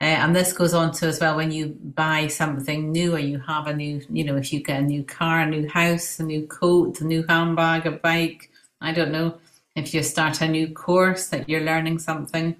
Uh, 0.00 0.04
and 0.04 0.36
this 0.36 0.52
goes 0.52 0.74
on 0.74 0.92
to 0.92 1.06
as 1.06 1.20
well 1.20 1.36
when 1.36 1.50
you 1.50 1.68
buy 1.94 2.26
something 2.26 2.92
new 2.92 3.14
or 3.14 3.18
you 3.18 3.38
have 3.38 3.66
a 3.66 3.74
new, 3.74 4.02
you 4.10 4.24
know, 4.24 4.36
if 4.36 4.52
you 4.52 4.62
get 4.62 4.80
a 4.80 4.84
new 4.84 5.02
car, 5.02 5.40
a 5.40 5.46
new 5.46 5.66
house, 5.68 6.20
a 6.20 6.22
new 6.22 6.46
coat, 6.46 7.00
a 7.00 7.04
new 7.04 7.24
handbag, 7.26 7.86
a 7.86 7.92
bike, 7.92 8.50
I 8.80 8.92
don't 8.92 9.10
know, 9.10 9.38
if 9.74 9.94
you 9.94 10.02
start 10.02 10.42
a 10.42 10.48
new 10.48 10.72
course 10.72 11.28
that 11.28 11.48
you're 11.48 11.62
learning 11.62 11.98
something, 11.98 12.56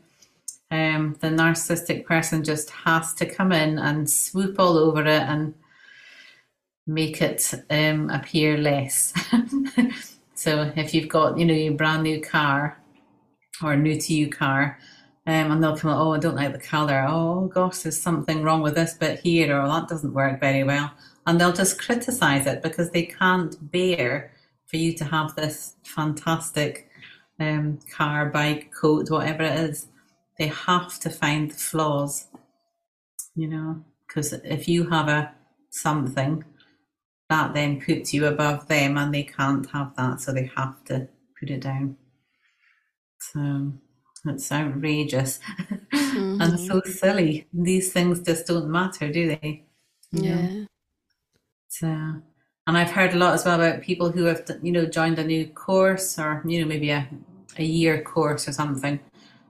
um, 0.70 1.16
the 1.20 1.28
narcissistic 1.28 2.06
person 2.06 2.42
just 2.42 2.70
has 2.70 3.14
to 3.14 3.26
come 3.26 3.52
in 3.52 3.78
and 3.78 4.11
swoop 4.11 4.58
all 4.58 4.76
over 4.76 5.02
it 5.02 5.23
and 5.23 5.54
make 6.87 7.23
it 7.23 7.54
um, 7.70 8.11
appear 8.11 8.58
less. 8.58 9.12
so 10.35 10.73
if 10.76 10.92
you've 10.92 11.08
got, 11.08 11.38
you 11.38 11.44
know, 11.44 11.54
your 11.54 11.75
brand 11.75 12.02
new 12.02 12.20
car 12.20 12.80
or 13.62 13.76
new 13.76 14.00
to 14.00 14.14
you 14.14 14.28
car, 14.28 14.78
um, 15.28 15.50
and 15.50 15.62
they'll 15.62 15.76
come, 15.76 15.90
oh, 15.90 16.14
I 16.14 16.18
don't 16.18 16.37
like 16.37 16.52
the 16.52 16.58
color. 16.58 17.04
Oh 17.08 17.46
gosh, 17.46 17.80
there's 17.80 18.00
something 18.00 18.42
wrong 18.42 18.62
with 18.62 18.76
this 18.76 18.94
bit 18.94 19.20
here, 19.20 19.61
or 19.61 19.66
that 19.66 19.88
doesn't 19.88 20.14
work 20.14 20.38
very 20.38 20.62
well. 20.62 20.92
And 21.26 21.40
they'll 21.40 21.52
just 21.52 21.80
criticize 21.80 22.46
it 22.46 22.62
because 22.62 22.90
they 22.90 23.02
can't 23.06 23.73
bear 23.73 24.32
for 24.66 24.76
you 24.76 24.94
to 24.94 25.04
have 25.04 25.35
this 25.35 25.75
fantastic 25.82 26.88
um, 27.40 27.80
car, 27.92 28.26
bike, 28.26 28.73
coat, 28.73 29.11
whatever 29.11 29.42
it 29.42 29.58
is 29.58 29.88
they 30.38 30.48
have 30.48 30.98
to 31.00 31.10
find 31.10 31.50
the 31.50 31.56
flaws, 31.56 32.26
you 33.34 33.48
know, 33.48 33.84
because 34.06 34.32
if 34.32 34.68
you 34.68 34.88
have 34.90 35.08
a 35.08 35.32
something, 35.70 36.44
that 37.28 37.54
then 37.54 37.80
puts 37.80 38.14
you 38.14 38.26
above 38.26 38.68
them 38.68 38.96
and 38.96 39.12
they 39.12 39.24
can't 39.24 39.68
have 39.70 39.94
that, 39.96 40.20
so 40.20 40.32
they 40.32 40.50
have 40.56 40.82
to 40.84 41.08
put 41.38 41.50
it 41.50 41.60
down. 41.60 41.96
So 43.18 43.72
it's 44.26 44.50
outrageous 44.52 45.40
mm-hmm. 45.92 46.40
and 46.40 46.60
so 46.60 46.80
silly. 46.82 47.46
These 47.52 47.92
things 47.92 48.20
just 48.20 48.46
don't 48.46 48.70
matter, 48.70 49.10
do 49.10 49.28
they? 49.28 49.64
You 50.12 50.22
yeah. 50.22 50.64
So, 51.68 51.86
and 51.88 52.78
I've 52.78 52.90
heard 52.90 53.12
a 53.12 53.18
lot 53.18 53.34
as 53.34 53.44
well 53.44 53.60
about 53.60 53.82
people 53.82 54.10
who 54.10 54.24
have, 54.24 54.48
you 54.62 54.72
know, 54.72 54.86
joined 54.86 55.18
a 55.18 55.24
new 55.24 55.46
course 55.48 56.18
or, 56.18 56.42
you 56.46 56.60
know, 56.60 56.66
maybe 56.66 56.90
a, 56.90 57.08
a 57.58 57.64
year 57.64 58.02
course 58.02 58.48
or 58.48 58.52
something. 58.52 58.98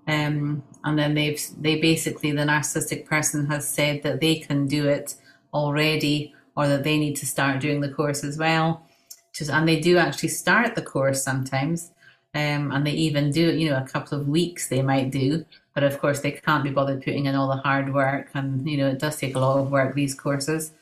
Um, 0.06 0.62
and 0.84 0.98
then 0.98 1.14
they've 1.14 1.40
they 1.60 1.80
basically 1.80 2.32
the 2.32 2.42
narcissistic 2.42 3.06
person 3.06 3.46
has 3.46 3.68
said 3.68 4.02
that 4.04 4.20
they 4.20 4.36
can 4.36 4.66
do 4.66 4.88
it 4.88 5.16
already 5.52 6.34
or 6.56 6.68
that 6.68 6.84
they 6.84 6.96
need 6.96 7.16
to 7.16 7.26
start 7.26 7.60
doing 7.60 7.80
the 7.80 7.92
course 7.92 8.22
as 8.22 8.38
well. 8.38 8.86
Just 9.34 9.50
and 9.50 9.68
they 9.68 9.80
do 9.80 9.98
actually 9.98 10.28
start 10.30 10.74
the 10.74 10.82
course 10.82 11.22
sometimes 11.22 11.90
um, 12.34 12.70
and 12.72 12.86
they 12.86 12.92
even 12.92 13.30
do 13.30 13.52
you 13.56 13.70
know 13.70 13.78
a 13.78 13.88
couple 13.88 14.18
of 14.18 14.28
weeks 14.28 14.68
they 14.68 14.82
might 14.82 15.10
do. 15.10 15.44
But 15.74 15.84
of 15.84 15.98
course 15.98 16.20
they 16.20 16.32
can't 16.32 16.64
be 16.64 16.70
bothered 16.70 17.02
putting 17.02 17.26
in 17.26 17.34
all 17.34 17.48
the 17.48 17.56
hard 17.56 17.92
work 17.92 18.28
and 18.34 18.68
you 18.68 18.76
know 18.76 18.88
it 18.88 18.98
does 18.98 19.16
take 19.16 19.34
a 19.34 19.40
lot 19.40 19.58
of 19.58 19.70
work 19.70 19.94
these 19.94 20.14
courses. 20.14 20.72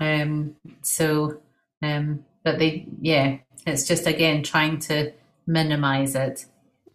Um, 0.00 0.56
so 0.82 1.40
um, 1.82 2.24
but 2.42 2.58
they 2.58 2.86
yeah 3.00 3.38
it's 3.66 3.86
just 3.86 4.06
again 4.06 4.42
trying 4.42 4.78
to 4.80 5.12
minimize 5.46 6.14
it 6.14 6.46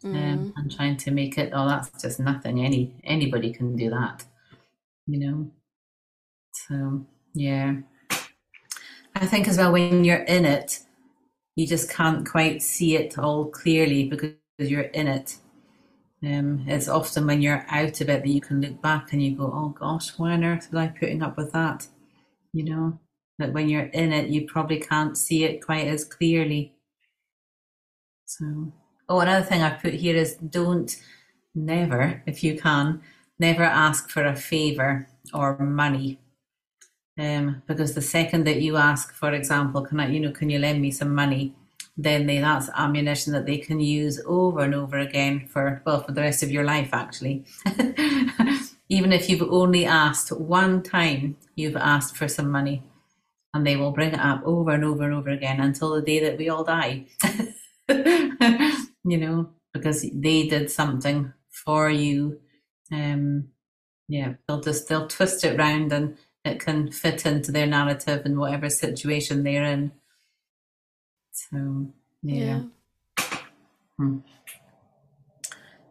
um, 0.03 0.13
mm. 0.13 0.53
and 0.55 0.75
trying 0.75 0.97
to 0.97 1.11
make 1.11 1.37
it 1.37 1.51
oh 1.53 1.67
that's 1.67 2.01
just 2.01 2.19
nothing. 2.19 2.63
Any 2.63 2.95
anybody 3.03 3.53
can 3.53 3.75
do 3.75 3.89
that 3.89 4.25
you 5.09 5.19
know? 5.19 5.51
So 6.67 7.05
yeah. 7.33 7.75
I 9.15 9.25
think 9.25 9.47
as 9.47 9.57
well 9.57 9.71
when 9.71 10.03
you're 10.03 10.17
in 10.23 10.45
it 10.45 10.79
you 11.55 11.67
just 11.67 11.89
can't 11.89 12.29
quite 12.29 12.61
see 12.61 12.95
it 12.95 13.17
all 13.17 13.45
clearly 13.45 14.07
because 14.07 14.35
you're 14.57 14.81
in 14.81 15.07
it. 15.07 15.37
Um, 16.23 16.65
it's 16.67 16.87
often 16.87 17.25
when 17.25 17.41
you're 17.41 17.65
out 17.69 18.01
of 18.01 18.09
it 18.09 18.23
that 18.23 18.27
you 18.27 18.41
can 18.41 18.61
look 18.61 18.81
back 18.81 19.11
and 19.11 19.23
you 19.23 19.35
go 19.35 19.51
oh 19.53 19.69
gosh 19.69 20.17
why 20.17 20.31
on 20.31 20.43
earth 20.43 20.67
was 20.71 20.79
i 20.79 20.87
putting 20.87 21.23
up 21.23 21.37
with 21.37 21.51
that? 21.53 21.87
You 22.53 22.65
know? 22.65 22.99
That 23.39 23.53
when 23.53 23.69
you're 23.69 23.85
in 23.85 24.13
it 24.13 24.29
you 24.29 24.47
probably 24.47 24.79
can't 24.79 25.17
see 25.17 25.43
it 25.43 25.65
quite 25.65 25.87
as 25.87 26.05
clearly. 26.05 26.73
So 28.25 28.71
Oh, 29.09 29.21
another 29.21 29.43
thing 29.43 29.63
I've 29.63 29.81
put 29.81 29.95
here 29.95 30.15
is 30.15 30.35
don't 30.35 30.95
never, 31.55 32.21
if 32.27 32.43
you 32.43 32.59
can, 32.59 33.01
never 33.39 33.63
ask 33.63 34.07
for 34.07 34.23
a 34.23 34.35
favor 34.35 35.07
or 35.33 35.57
money. 35.57 36.19
Um, 37.17 37.63
because 37.67 37.95
the 37.95 38.03
second 38.03 38.45
that 38.45 38.61
you 38.61 38.77
ask, 38.77 39.11
for 39.13 39.33
example, 39.33 39.81
can 39.81 39.99
I, 39.99 40.09
you 40.09 40.19
know, 40.19 40.31
can 40.31 40.51
you 40.51 40.59
lend 40.59 40.79
me 40.79 40.91
some 40.91 41.13
money? 41.15 41.55
Then 41.97 42.27
they, 42.27 42.37
that's 42.37 42.69
ammunition 42.77 43.33
that 43.33 43.47
they 43.47 43.57
can 43.57 43.79
use 43.79 44.21
over 44.27 44.61
and 44.61 44.75
over 44.75 44.99
again 44.99 45.47
for, 45.47 45.81
well, 45.85 46.03
for 46.03 46.11
the 46.11 46.21
rest 46.21 46.43
of 46.43 46.51
your 46.51 46.63
life, 46.63 46.89
actually. 46.93 47.45
Even 48.89 49.11
if 49.11 49.27
you've 49.27 49.41
only 49.41 49.85
asked 49.85 50.31
one 50.31 50.83
time, 50.83 51.35
you've 51.55 51.75
asked 51.75 52.15
for 52.15 52.27
some 52.27 52.51
money 52.51 52.83
and 53.55 53.65
they 53.65 53.75
will 53.75 53.91
bring 53.91 54.13
it 54.13 54.19
up 54.19 54.41
over 54.45 54.71
and 54.71 54.85
over 54.85 55.03
and 55.03 55.13
over 55.15 55.29
again 55.29 55.59
until 55.59 55.95
the 55.95 56.01
day 56.01 56.19
that 56.19 56.37
we 56.37 56.47
all 56.47 56.63
die. 56.63 57.05
you 59.03 59.17
know, 59.17 59.49
because 59.73 60.01
they 60.13 60.47
did 60.47 60.69
something 60.69 61.33
for 61.49 61.89
you. 61.89 62.39
Um, 62.91 63.49
yeah, 64.07 64.33
they'll 64.47 64.61
just 64.61 64.87
they'll 64.87 65.07
twist 65.07 65.43
it 65.43 65.57
round 65.57 65.93
and 65.93 66.17
it 66.43 66.59
can 66.59 66.91
fit 66.91 67.25
into 67.25 67.51
their 67.51 67.67
narrative 67.67 68.25
in 68.25 68.39
whatever 68.39 68.69
situation 68.69 69.43
they're 69.43 69.63
in. 69.63 69.91
So 71.31 71.93
yeah. 72.23 72.61
yeah. 73.17 73.37
Hmm. 73.97 74.17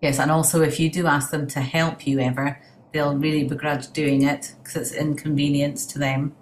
Yes, 0.00 0.18
and 0.18 0.30
also 0.30 0.62
if 0.62 0.78
you 0.78 0.90
do 0.90 1.06
ask 1.06 1.30
them 1.30 1.46
to 1.48 1.60
help 1.60 2.06
you 2.06 2.20
ever, 2.20 2.60
they'll 2.92 3.16
really 3.16 3.44
begrudge 3.44 3.92
doing 3.92 4.22
it 4.22 4.54
because 4.62 4.76
it's 4.76 4.92
inconvenience 4.92 5.86
to 5.86 5.98
them. 5.98 6.34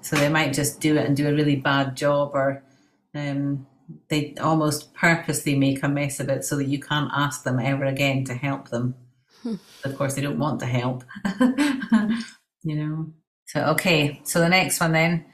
So 0.00 0.16
they 0.16 0.28
might 0.28 0.54
just 0.54 0.80
do 0.80 0.96
it 0.96 1.06
and 1.06 1.16
do 1.16 1.28
a 1.28 1.34
really 1.34 1.56
bad 1.56 1.96
job 1.96 2.30
or 2.34 2.62
um, 3.14 3.66
they 4.08 4.34
almost 4.40 4.94
purposely 4.94 5.56
make 5.56 5.82
a 5.82 5.88
mess 5.88 6.20
of 6.20 6.28
it 6.28 6.44
so 6.44 6.56
that 6.56 6.68
you 6.68 6.78
can't 6.78 7.10
ask 7.14 7.42
them 7.44 7.58
ever 7.58 7.84
again 7.84 8.24
to 8.24 8.34
help 8.34 8.68
them. 8.68 8.94
of 9.84 9.96
course, 9.96 10.14
they 10.14 10.22
don't 10.22 10.38
want 10.38 10.60
to 10.60 10.66
help, 10.66 11.04
you 12.62 12.76
know. 12.76 13.12
So, 13.46 13.64
okay, 13.66 14.20
so 14.24 14.40
the 14.40 14.48
next 14.48 14.80
one 14.80 14.92
then. 14.92 15.24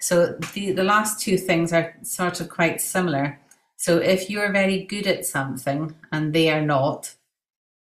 So 0.00 0.38
the, 0.54 0.72
the 0.72 0.82
last 0.82 1.20
two 1.20 1.36
things 1.36 1.72
are 1.72 1.94
sort 2.02 2.40
of 2.40 2.48
quite 2.48 2.80
similar. 2.80 3.38
So 3.76 3.98
if 3.98 4.28
you're 4.28 4.52
very 4.52 4.84
good 4.84 5.06
at 5.06 5.24
something 5.24 5.94
and 6.10 6.32
they 6.32 6.50
are 6.50 6.62
not 6.62 7.14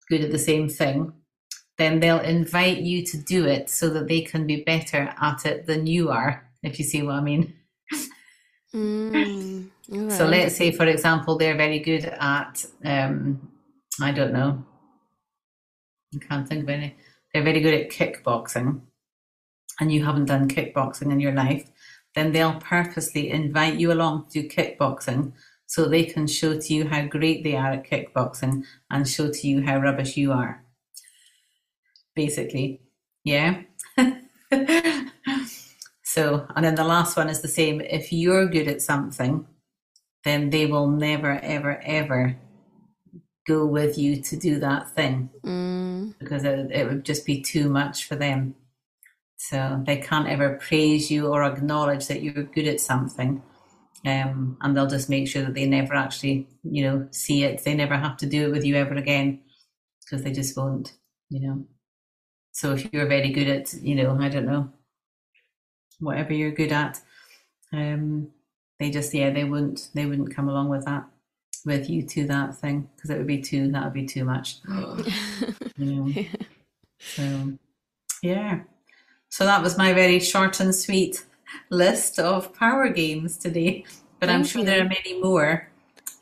good 0.10 0.22
at 0.22 0.32
the 0.32 0.40
same 0.40 0.70
thing, 0.70 1.14
then 1.78 2.00
they'll 2.00 2.20
invite 2.20 2.78
you 2.78 3.06
to 3.06 3.18
do 3.18 3.46
it 3.46 3.70
so 3.70 3.90
that 3.90 4.08
they 4.08 4.22
can 4.22 4.48
be 4.48 4.64
better 4.64 5.14
at 5.22 5.46
it 5.46 5.66
than 5.66 5.88
you 5.88 6.10
are, 6.10 6.50
if 6.64 6.80
you 6.80 6.86
see 6.86 7.02
what 7.02 7.16
I 7.16 7.22
mean. 7.22 7.54
Mm, 8.74 9.70
So 9.88 10.26
let's 10.26 10.56
say, 10.56 10.72
for 10.72 10.88
example, 10.88 11.38
they're 11.38 11.56
very 11.56 11.80
good 11.80 12.06
at, 12.06 12.66
um, 12.84 13.52
I 14.02 14.12
don't 14.12 14.34
know, 14.34 14.66
I 16.14 16.18
can't 16.26 16.48
think 16.48 16.64
of 16.64 16.70
any. 16.70 16.96
They're 17.32 17.44
very 17.44 17.62
good 17.62 17.74
at 17.74 17.92
kickboxing, 17.92 18.82
and 19.80 19.92
you 19.92 20.04
haven't 20.04 20.26
done 20.26 20.50
kickboxing 20.50 21.12
in 21.12 21.20
your 21.20 21.34
life, 21.34 21.70
then 22.16 22.32
they'll 22.32 22.60
purposely 22.60 23.30
invite 23.30 23.76
you 23.76 23.92
along 23.92 24.28
to 24.32 24.42
do 24.42 24.50
kickboxing 24.50 25.34
so 25.68 25.86
they 25.86 26.06
can 26.06 26.26
show 26.28 26.60
to 26.60 26.74
you 26.74 26.88
how 26.88 27.06
great 27.06 27.44
they 27.44 27.56
are 27.56 27.74
at 27.74 27.88
kickboxing 27.88 28.64
and 28.90 29.08
show 29.08 29.30
to 29.32 29.48
you 29.48 29.62
how 29.62 29.78
rubbish 29.78 30.18
you 30.18 30.32
are. 30.32 30.64
Basically, 32.16 32.82
yeah. 33.24 33.62
so, 36.04 36.48
and 36.56 36.66
then 36.66 36.76
the 36.76 36.84
last 36.84 37.18
one 37.18 37.30
is 37.30 37.42
the 37.42 37.48
same. 37.48 37.82
If 37.82 38.14
you're 38.14 38.48
good 38.48 38.68
at 38.68 38.82
something, 38.82 39.46
then 40.26 40.50
they 40.52 40.66
will 40.66 40.90
never, 40.90 41.40
ever, 41.42 41.82
ever 41.86 42.38
go 43.48 43.66
with 43.66 43.98
you 43.98 44.22
to 44.24 44.38
do 44.38 44.60
that 44.60 44.90
thing 44.96 45.30
Mm, 45.46 46.16
because 46.20 46.44
it, 46.44 46.72
it 46.72 46.88
would 46.88 47.06
just 47.06 47.26
be 47.26 47.42
too 47.42 47.70
much 47.70 48.06
for 48.08 48.16
them. 48.16 48.56
So 49.38 49.84
they 49.86 49.98
can't 49.98 50.30
ever 50.30 50.56
praise 50.56 51.12
you 51.12 51.28
or 51.28 51.44
acknowledge 51.44 52.08
that 52.08 52.24
you're 52.24 52.44
good 52.44 52.68
at 52.68 52.80
something. 52.82 53.44
Um, 54.06 54.58
and 54.62 54.76
they'll 54.76 54.88
just 54.88 55.10
make 55.10 55.28
sure 55.28 55.44
that 55.44 55.56
they 55.56 55.68
never 55.68 55.96
actually, 55.96 56.48
you 56.64 56.84
know, 56.84 57.08
see 57.12 57.44
it. 57.44 57.64
They 57.64 57.76
never 57.76 57.98
have 57.98 58.18
to 58.18 58.28
do 58.28 58.48
it 58.48 58.52
with 58.52 58.66
you 58.66 58.76
ever 58.76 58.96
again 58.96 59.42
because 60.02 60.24
they 60.24 60.32
just 60.32 60.58
won't, 60.58 60.94
you 61.30 61.48
know. 61.48 61.66
So 62.54 62.74
if 62.74 62.92
you're 62.94 63.08
very 63.08 63.32
good 63.32 63.48
at, 63.50 63.74
you 63.74 63.96
know, 63.96 64.18
I 64.20 64.30
don't 64.30 64.46
know, 64.46 64.72
whatever 66.00 66.34
you're 66.34 66.52
good 66.52 66.72
at, 66.72 67.02
um, 67.74 68.32
they 68.80 68.92
just, 68.92 69.14
yeah, 69.14 69.32
they 69.32 69.44
wouldn't, 69.44 69.90
they 69.94 70.06
wouldn't 70.06 70.36
come 70.36 70.50
along 70.50 70.70
with 70.70 70.86
that, 70.86 71.06
with 71.66 71.90
you 71.90 72.04
to 72.04 72.28
that 72.28 72.56
thing 72.58 72.90
because 72.96 73.10
it 73.10 73.18
would 73.18 73.28
be 73.28 73.42
too, 73.42 73.72
that 73.72 73.84
would 73.86 73.94
be 73.94 74.06
too 74.06 74.26
much, 74.26 74.58
you 75.78 75.86
know. 75.86 76.16
So, 77.18 77.54
yeah. 78.22 78.62
So 79.30 79.46
that 79.46 79.62
was 79.64 79.78
my 79.78 79.94
very 79.94 80.20
short 80.20 80.60
and 80.60 80.74
sweet 80.76 81.26
list 81.70 82.20
of 82.20 82.54
power 82.54 82.90
games 82.90 83.38
today. 83.38 83.86
But 84.20 84.30
I'm 84.30 84.44
sure 84.44 84.62
you. 84.62 84.66
there 84.66 84.82
are 84.82 84.90
many 84.90 85.22
more 85.22 85.70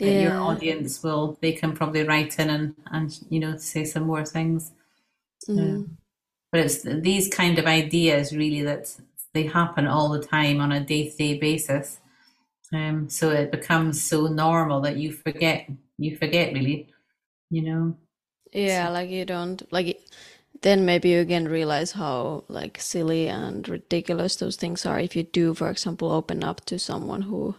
that 0.02 0.14
your 0.14 0.36
audience 0.40 1.04
will, 1.04 1.38
they 1.42 1.54
can 1.54 1.74
probably 1.74 2.04
write 2.04 2.40
in 2.40 2.50
and, 2.50 2.76
and 2.92 3.20
you 3.30 3.40
know, 3.40 3.58
say 3.58 3.86
some 3.86 4.04
more 4.04 4.26
things. 4.26 4.72
mm, 5.48 5.88
But 6.52 6.62
it's 6.62 6.84
these 6.84 7.28
kind 7.30 7.60
of 7.60 7.66
ideas 7.66 8.36
really 8.36 8.62
that 8.64 8.96
they 9.34 9.44
happen 9.44 9.88
all 9.88 10.10
the 10.10 10.22
time 10.24 10.62
on 10.62 10.72
a 10.72 10.80
day 10.84 11.10
to 11.10 11.16
day 11.18 11.38
basis. 11.38 12.00
Um, 12.74 13.10
so 13.10 13.30
it 13.30 13.52
becomes 13.52 14.02
so 14.02 14.28
normal 14.28 14.82
that 14.82 14.98
you 14.98 15.12
forget, 15.12 15.70
you 15.98 16.18
forget 16.18 16.54
really, 16.54 16.90
you 17.50 17.62
know. 17.62 17.98
yeah, 18.52 18.90
like 18.90 19.10
you 19.10 19.26
don't 19.26 19.62
like. 19.72 20.02
Then 20.62 20.86
maybe 20.86 21.10
you 21.10 21.20
again 21.20 21.48
realize 21.48 21.92
how 21.92 22.46
like 22.48 22.80
silly 22.80 23.28
and 23.28 23.68
ridiculous 23.68 24.38
those 24.38 24.56
things 24.56 24.86
are. 24.86 25.00
If 25.00 25.16
you 25.16 25.24
do, 25.24 25.54
for 25.54 25.70
example, 25.70 26.12
open 26.12 26.44
up 26.44 26.66
to 26.66 26.80
someone 26.80 27.24
who 27.24 27.56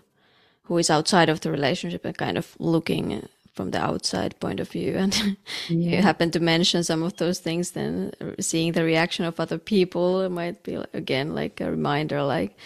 who 0.64 0.78
is 0.78 0.90
outside 0.90 1.28
of 1.28 1.40
the 1.40 1.50
relationship 1.50 2.04
and 2.04 2.16
kind 2.16 2.38
of 2.38 2.56
looking 2.58 3.28
from 3.52 3.70
the 3.70 3.78
outside 3.80 4.40
point 4.40 4.58
of 4.60 4.70
view, 4.70 4.94
and 4.96 5.36
you 5.68 6.02
happen 6.02 6.30
to 6.32 6.40
mention 6.40 6.82
some 6.82 7.02
of 7.02 7.16
those 7.18 7.38
things, 7.38 7.72
then 7.72 8.12
seeing 8.40 8.72
the 8.72 8.84
reaction 8.84 9.24
of 9.24 9.38
other 9.38 9.58
people 9.58 10.28
might 10.30 10.62
be 10.62 10.76
again 10.92 11.34
like 11.34 11.60
a 11.60 11.70
reminder, 11.70 12.22
like 12.22 12.56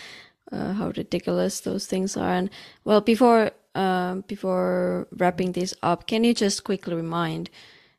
uh, 0.53 0.73
how 0.73 0.89
ridiculous 0.97 1.61
those 1.61 1.87
things 1.87 2.17
are. 2.17 2.33
And 2.33 2.51
well, 2.85 3.01
before 3.01 3.53
um, 3.75 4.25
before 4.27 5.07
wrapping 5.13 5.53
this 5.53 5.75
up, 5.83 6.07
can 6.07 6.25
you 6.25 6.35
just 6.35 6.65
quickly 6.65 6.95
remind, 6.95 7.49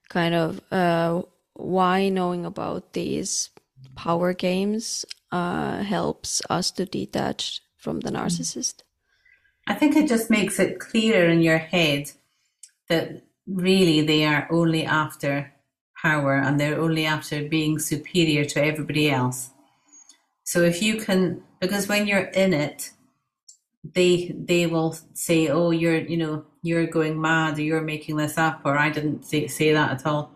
kind 0.10 0.36
of, 0.36 0.60
uh, 0.72 1.22
why 1.54 2.10
knowing 2.10 2.46
about 2.46 2.94
these 2.94 3.50
power 3.96 4.34
games 4.34 5.06
uh, 5.32 5.82
helps 5.84 6.42
us 6.50 6.72
to 6.72 6.86
detach 6.86 7.62
from 7.78 8.02
the 8.02 8.12
narcissist? 8.12 8.84
I 9.68 9.74
think 9.76 9.96
it 9.96 10.10
just 10.10 10.30
makes 10.30 10.60
it 10.60 10.80
clearer 10.80 11.30
in 11.30 11.42
your 11.42 11.60
head 11.60 12.12
that 12.90 13.24
really 13.48 14.02
they 14.02 14.26
are 14.26 14.48
only 14.52 14.86
after 14.86 15.54
power 16.02 16.36
and 16.36 16.60
they're 16.60 16.80
only 16.80 17.06
after 17.06 17.48
being 17.48 17.78
superior 17.80 18.46
to 18.46 18.64
everybody 18.64 19.10
else. 19.12 19.52
So 20.44 20.62
if 20.62 20.82
you 20.82 20.98
can, 20.98 21.44
because 21.60 21.88
when 21.88 22.08
you're 22.08 22.30
in 22.34 22.54
it, 22.54 22.91
they 23.84 24.36
they 24.38 24.67
will 24.67 24.95
say, 25.13 25.48
"Oh, 25.50 25.72
you're 25.72 25.98
you 25.98 26.17
know 26.17 26.45
you're 26.62 26.88
going 26.88 27.19
mad, 27.19 27.58
or 27.58 27.62
you're 27.62 27.82
making 27.82 28.17
this 28.17 28.38
up, 28.38 28.62
or 28.65 28.78
I 28.78 28.89
didn't 28.89 29.26
say, 29.26 29.48
say 29.48 29.74
that 29.74 29.91
at 29.91 30.06
all." 30.06 30.32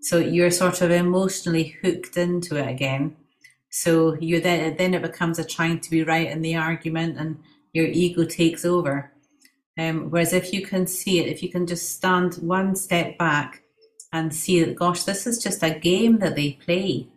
So 0.00 0.18
you're 0.18 0.50
sort 0.50 0.82
of 0.82 0.90
emotionally 0.90 1.76
hooked 1.82 2.16
into 2.16 2.56
it 2.56 2.68
again. 2.68 3.16
So 3.70 4.14
you 4.20 4.40
then 4.40 4.76
then 4.76 4.94
it 4.94 5.02
becomes 5.02 5.38
a 5.38 5.44
trying 5.44 5.80
to 5.80 5.90
be 5.90 6.04
right 6.04 6.30
in 6.30 6.42
the 6.42 6.56
argument, 6.56 7.18
and 7.18 7.38
your 7.72 7.86
ego 7.86 8.24
takes 8.24 8.64
over. 8.64 9.12
Um, 9.76 10.10
whereas 10.10 10.32
if 10.32 10.52
you 10.52 10.64
can 10.64 10.86
see 10.86 11.18
it, 11.18 11.26
if 11.26 11.42
you 11.42 11.50
can 11.50 11.66
just 11.66 11.90
stand 11.96 12.34
one 12.34 12.76
step 12.76 13.18
back 13.18 13.62
and 14.12 14.32
see 14.32 14.62
that, 14.62 14.76
gosh, 14.76 15.02
this 15.02 15.26
is 15.26 15.42
just 15.42 15.64
a 15.64 15.76
game 15.76 16.18
that 16.20 16.36
they 16.36 16.52
play. 16.52 17.08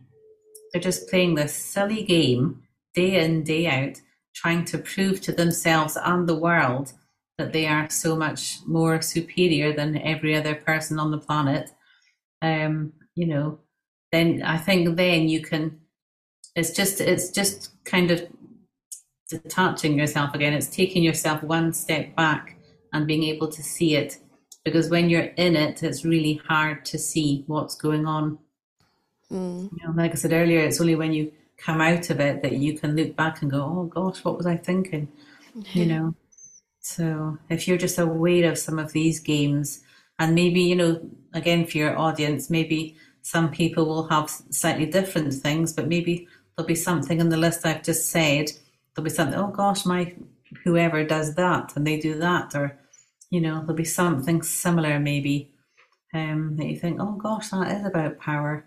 They're 0.74 0.82
just 0.82 1.08
playing 1.10 1.36
this 1.36 1.54
silly 1.54 2.04
game 2.04 2.64
day 2.98 3.24
in, 3.24 3.44
day 3.44 3.68
out, 3.68 4.02
trying 4.36 4.66
to 4.66 4.78
prove 4.78 5.22
to 5.22 5.32
themselves 5.32 5.98
and 6.04 6.28
the 6.28 6.42
world 6.48 6.94
that 7.38 7.54
they 7.54 7.68
are 7.68 7.90
so 7.90 8.16
much 8.16 8.58
more 8.66 9.02
superior 9.02 9.72
than 9.72 10.02
every 10.14 10.36
other 10.36 10.56
person 10.56 11.00
on 11.00 11.12
the 11.12 11.24
planet. 11.28 11.70
Um, 12.42 12.94
you 13.16 13.28
know, 13.28 13.60
then 14.12 14.42
I 14.44 14.58
think 14.58 14.98
then 14.98 15.30
you 15.30 15.42
can. 15.42 15.80
It's 16.56 16.72
just 16.72 17.00
it's 17.02 17.30
just 17.30 17.60
kind 17.86 18.10
of 18.10 18.28
detaching 19.30 19.98
yourself 19.98 20.34
again. 20.34 20.54
It's 20.54 20.76
taking 20.82 21.04
yourself 21.04 21.44
one 21.44 21.74
step 21.74 22.16
back 22.16 22.58
and 22.94 23.06
being 23.06 23.24
able 23.24 23.50
to 23.50 23.62
see 23.62 23.96
it. 23.96 24.18
Because 24.66 24.90
when 24.90 25.10
you're 25.10 25.32
in 25.46 25.56
it, 25.56 25.84
it's 25.84 26.04
really 26.04 26.42
hard 26.48 26.84
to 26.86 26.98
see 26.98 27.44
what's 27.48 27.76
going 27.76 28.06
on. 28.06 28.40
Mm. 29.32 29.70
You 29.72 29.78
know, 29.84 29.94
like 29.96 30.12
I 30.12 30.16
said 30.16 30.34
earlier, 30.34 30.62
it's 30.62 30.82
only 30.82 30.96
when 30.96 31.14
you 31.14 31.32
come 31.58 31.82
out 31.82 32.10
of 32.10 32.20
it 32.20 32.42
that 32.42 32.54
you 32.54 32.78
can 32.78 32.96
look 32.96 33.16
back 33.16 33.42
and 33.42 33.52
go, 33.52 33.64
"Oh 33.64 33.84
gosh, 33.86 34.24
what 34.24 34.38
was 34.38 34.46
I 34.46 34.58
thinking?" 34.58 35.08
You 35.74 35.86
know. 35.86 36.16
So 36.80 37.38
if 37.50 37.68
you're 37.68 37.78
just 37.78 38.00
aware 38.00 38.50
of 38.50 38.58
some 38.58 38.80
of 38.80 38.94
these 38.94 39.20
games, 39.20 39.82
and 40.20 40.36
maybe 40.36 40.62
you 40.62 40.76
know, 40.76 41.02
again 41.34 41.66
for 41.66 41.78
your 41.78 41.98
audience, 41.98 42.50
maybe 42.50 42.96
some 43.22 43.52
people 43.52 43.86
will 43.86 44.08
have 44.08 44.30
slightly 44.30 44.86
different 44.86 45.34
things, 45.34 45.74
but 45.74 45.88
maybe 45.88 46.28
there'll 46.56 46.68
be 46.68 46.76
something 46.76 47.20
in 47.20 47.30
the 47.30 47.38
list 47.38 47.66
I've 47.66 47.84
just 47.84 48.10
said. 48.10 48.52
There'll 48.96 49.04
be 49.04 49.10
something. 49.10 49.38
Oh 49.38 49.48
gosh, 49.52 49.86
my 49.86 50.16
whoever 50.64 51.04
does 51.04 51.36
that, 51.36 51.76
and 51.76 51.86
they 51.86 52.00
do 52.00 52.16
that, 52.20 52.56
or 52.56 52.80
you 53.30 53.42
know, 53.42 53.60
there'll 53.60 53.74
be 53.74 53.84
something 53.84 54.42
similar 54.42 55.00
maybe 55.00 55.52
um, 56.14 56.56
that 56.58 56.68
you 56.68 56.78
think, 56.78 57.00
oh 57.02 57.14
gosh, 57.14 57.50
that 57.50 57.80
is 57.80 57.86
about 57.86 58.20
power. 58.20 58.66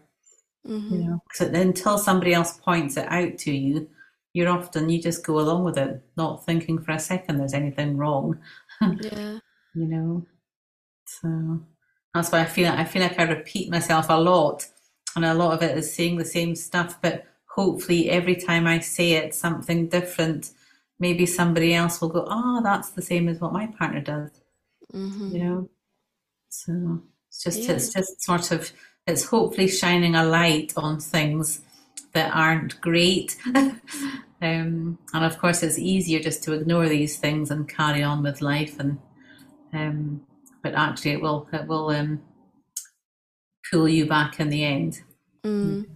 Mm-hmm. 0.67 0.95
You 0.95 1.05
know, 1.05 1.23
because 1.29 1.49
until 1.55 1.97
somebody 1.99 2.35
else 2.35 2.59
points 2.59 2.97
it 2.97 3.07
out 3.09 3.39
to 3.39 3.53
you, 3.53 3.89
you're 4.35 4.51
often 4.51 4.89
you 4.91 5.01
just 5.03 5.25
go 5.25 5.41
along 5.41 5.65
with 5.65 5.79
it, 5.79 6.03
not 6.17 6.45
thinking 6.45 6.79
for 6.79 6.93
a 6.93 6.99
second 6.99 7.39
there's 7.39 7.55
anything 7.55 7.97
wrong. 7.97 8.39
Yeah. 8.83 9.39
you 9.75 9.87
know, 9.87 10.27
so 11.07 11.61
that's 12.15 12.33
why 12.33 12.41
I 12.41 12.45
feel 12.47 12.73
I 12.73 12.85
feel 12.85 13.03
like 13.03 13.19
I 13.19 13.25
repeat 13.25 13.71
myself 13.71 14.07
a 14.09 14.19
lot, 14.19 14.67
and 15.17 15.25
a 15.25 15.35
lot 15.35 15.53
of 15.53 15.63
it 15.63 15.77
is 15.77 15.95
saying 15.95 16.17
the 16.17 16.25
same 16.25 16.55
stuff. 16.55 16.99
But 17.03 17.27
hopefully, 17.47 18.09
every 18.11 18.37
time 18.37 18.67
I 18.67 18.79
say 18.81 19.13
it, 19.13 19.35
something 19.35 19.89
different. 19.89 20.51
Maybe 20.99 21.27
somebody 21.27 21.75
else 21.75 22.01
will 22.01 22.09
go, 22.11 22.25
"Oh, 22.29 22.61
that's 22.63 22.91
the 22.91 23.03
same 23.03 23.29
as 23.29 23.39
what 23.41 23.53
my 23.53 23.67
partner 23.67 24.01
does." 24.01 24.31
Mm-hmm. 24.95 25.37
You 25.37 25.45
know, 25.45 25.71
so 26.49 27.03
it's 27.29 27.43
just 27.45 27.61
Yeah. 27.61 27.73
it's 27.73 27.93
just 27.93 28.23
sort 28.23 28.51
of 28.51 28.73
it's 29.11 29.25
hopefully 29.25 29.69
shining 29.69 30.15
a 30.15 30.25
light 30.25 30.73
on 30.77 31.01
things 31.01 31.61
that 32.13 32.35
aren't 32.35 32.81
great. 32.81 33.37
um, 33.55 33.79
and 34.41 34.99
of 35.13 35.39
course, 35.39 35.63
it's 35.63 35.79
easier 35.79 36.21
just 36.21 36.43
to 36.45 36.53
ignore 36.53 36.89
these 36.89 37.19
things 37.19 37.51
and 37.51 37.69
carry 37.69 38.03
on 38.03 38.23
with 38.23 38.41
life. 38.41 38.79
And 38.79 38.99
um, 39.73 40.23
but 40.63 40.75
actually, 40.75 41.13
it 41.13 41.23
will 41.23 41.49
it 41.53 41.67
will 41.67 41.91
um, 41.91 42.23
pull 43.71 43.89
you 43.89 44.07
back 44.07 44.41
in 44.41 44.49
the 44.49 44.65
end. 44.65 45.03
Mm. 45.43 45.87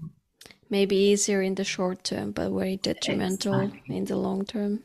maybe 0.71 0.97
easier 0.97 1.43
in 1.43 1.55
the 1.55 1.65
short 1.65 2.03
term, 2.03 2.33
but 2.33 2.51
very 2.51 2.79
detrimental 2.79 3.61
exactly. 3.61 3.97
in 3.97 4.05
the 4.07 4.17
long 4.17 4.47
term. 4.47 4.83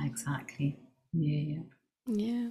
Exactly. 0.00 0.76
Yeah. 1.12 1.60
Yeah. 2.08 2.48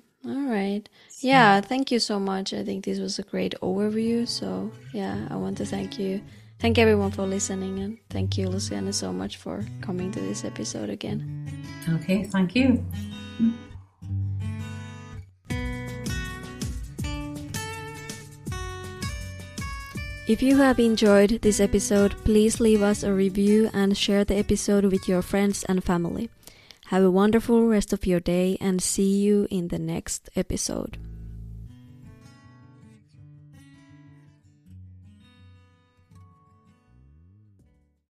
Right. 0.73 0.89
Yeah. 1.19 1.61
Thank 1.61 1.91
you 1.91 1.99
so 1.99 2.19
much. 2.19 2.53
I 2.53 2.63
think 2.63 2.85
this 2.85 2.99
was 2.99 3.19
a 3.19 3.23
great 3.23 3.55
overview. 3.61 4.27
So, 4.27 4.71
yeah, 4.93 5.27
I 5.29 5.35
want 5.35 5.57
to 5.57 5.65
thank 5.65 5.99
you. 5.99 6.21
Thank 6.59 6.77
everyone 6.77 7.11
for 7.11 7.23
listening. 7.23 7.79
And 7.79 7.97
thank 8.09 8.37
you, 8.37 8.47
Lucianne, 8.47 8.93
so 8.93 9.11
much 9.11 9.37
for 9.37 9.65
coming 9.81 10.11
to 10.11 10.19
this 10.19 10.45
episode 10.45 10.89
again. 10.89 11.47
Okay. 11.89 12.23
Thank 12.23 12.55
you. 12.55 12.83
If 20.25 20.41
you 20.41 20.55
have 20.55 20.79
enjoyed 20.79 21.41
this 21.41 21.59
episode, 21.59 22.15
please 22.23 22.61
leave 22.61 22.81
us 22.81 23.03
a 23.03 23.13
review 23.13 23.69
and 23.73 23.97
share 23.97 24.23
the 24.23 24.37
episode 24.37 24.85
with 24.85 25.05
your 25.05 25.21
friends 25.21 25.65
and 25.65 25.83
family. 25.83 26.29
Have 26.87 27.03
a 27.03 27.11
wonderful 27.11 27.65
rest 27.67 27.93
of 27.93 28.05
your 28.05 28.19
day 28.19 28.57
and 28.59 28.81
see 28.81 29.17
you 29.17 29.47
in 29.49 29.69
the 29.69 29.79
next 29.79 30.29
episode. 30.35 30.97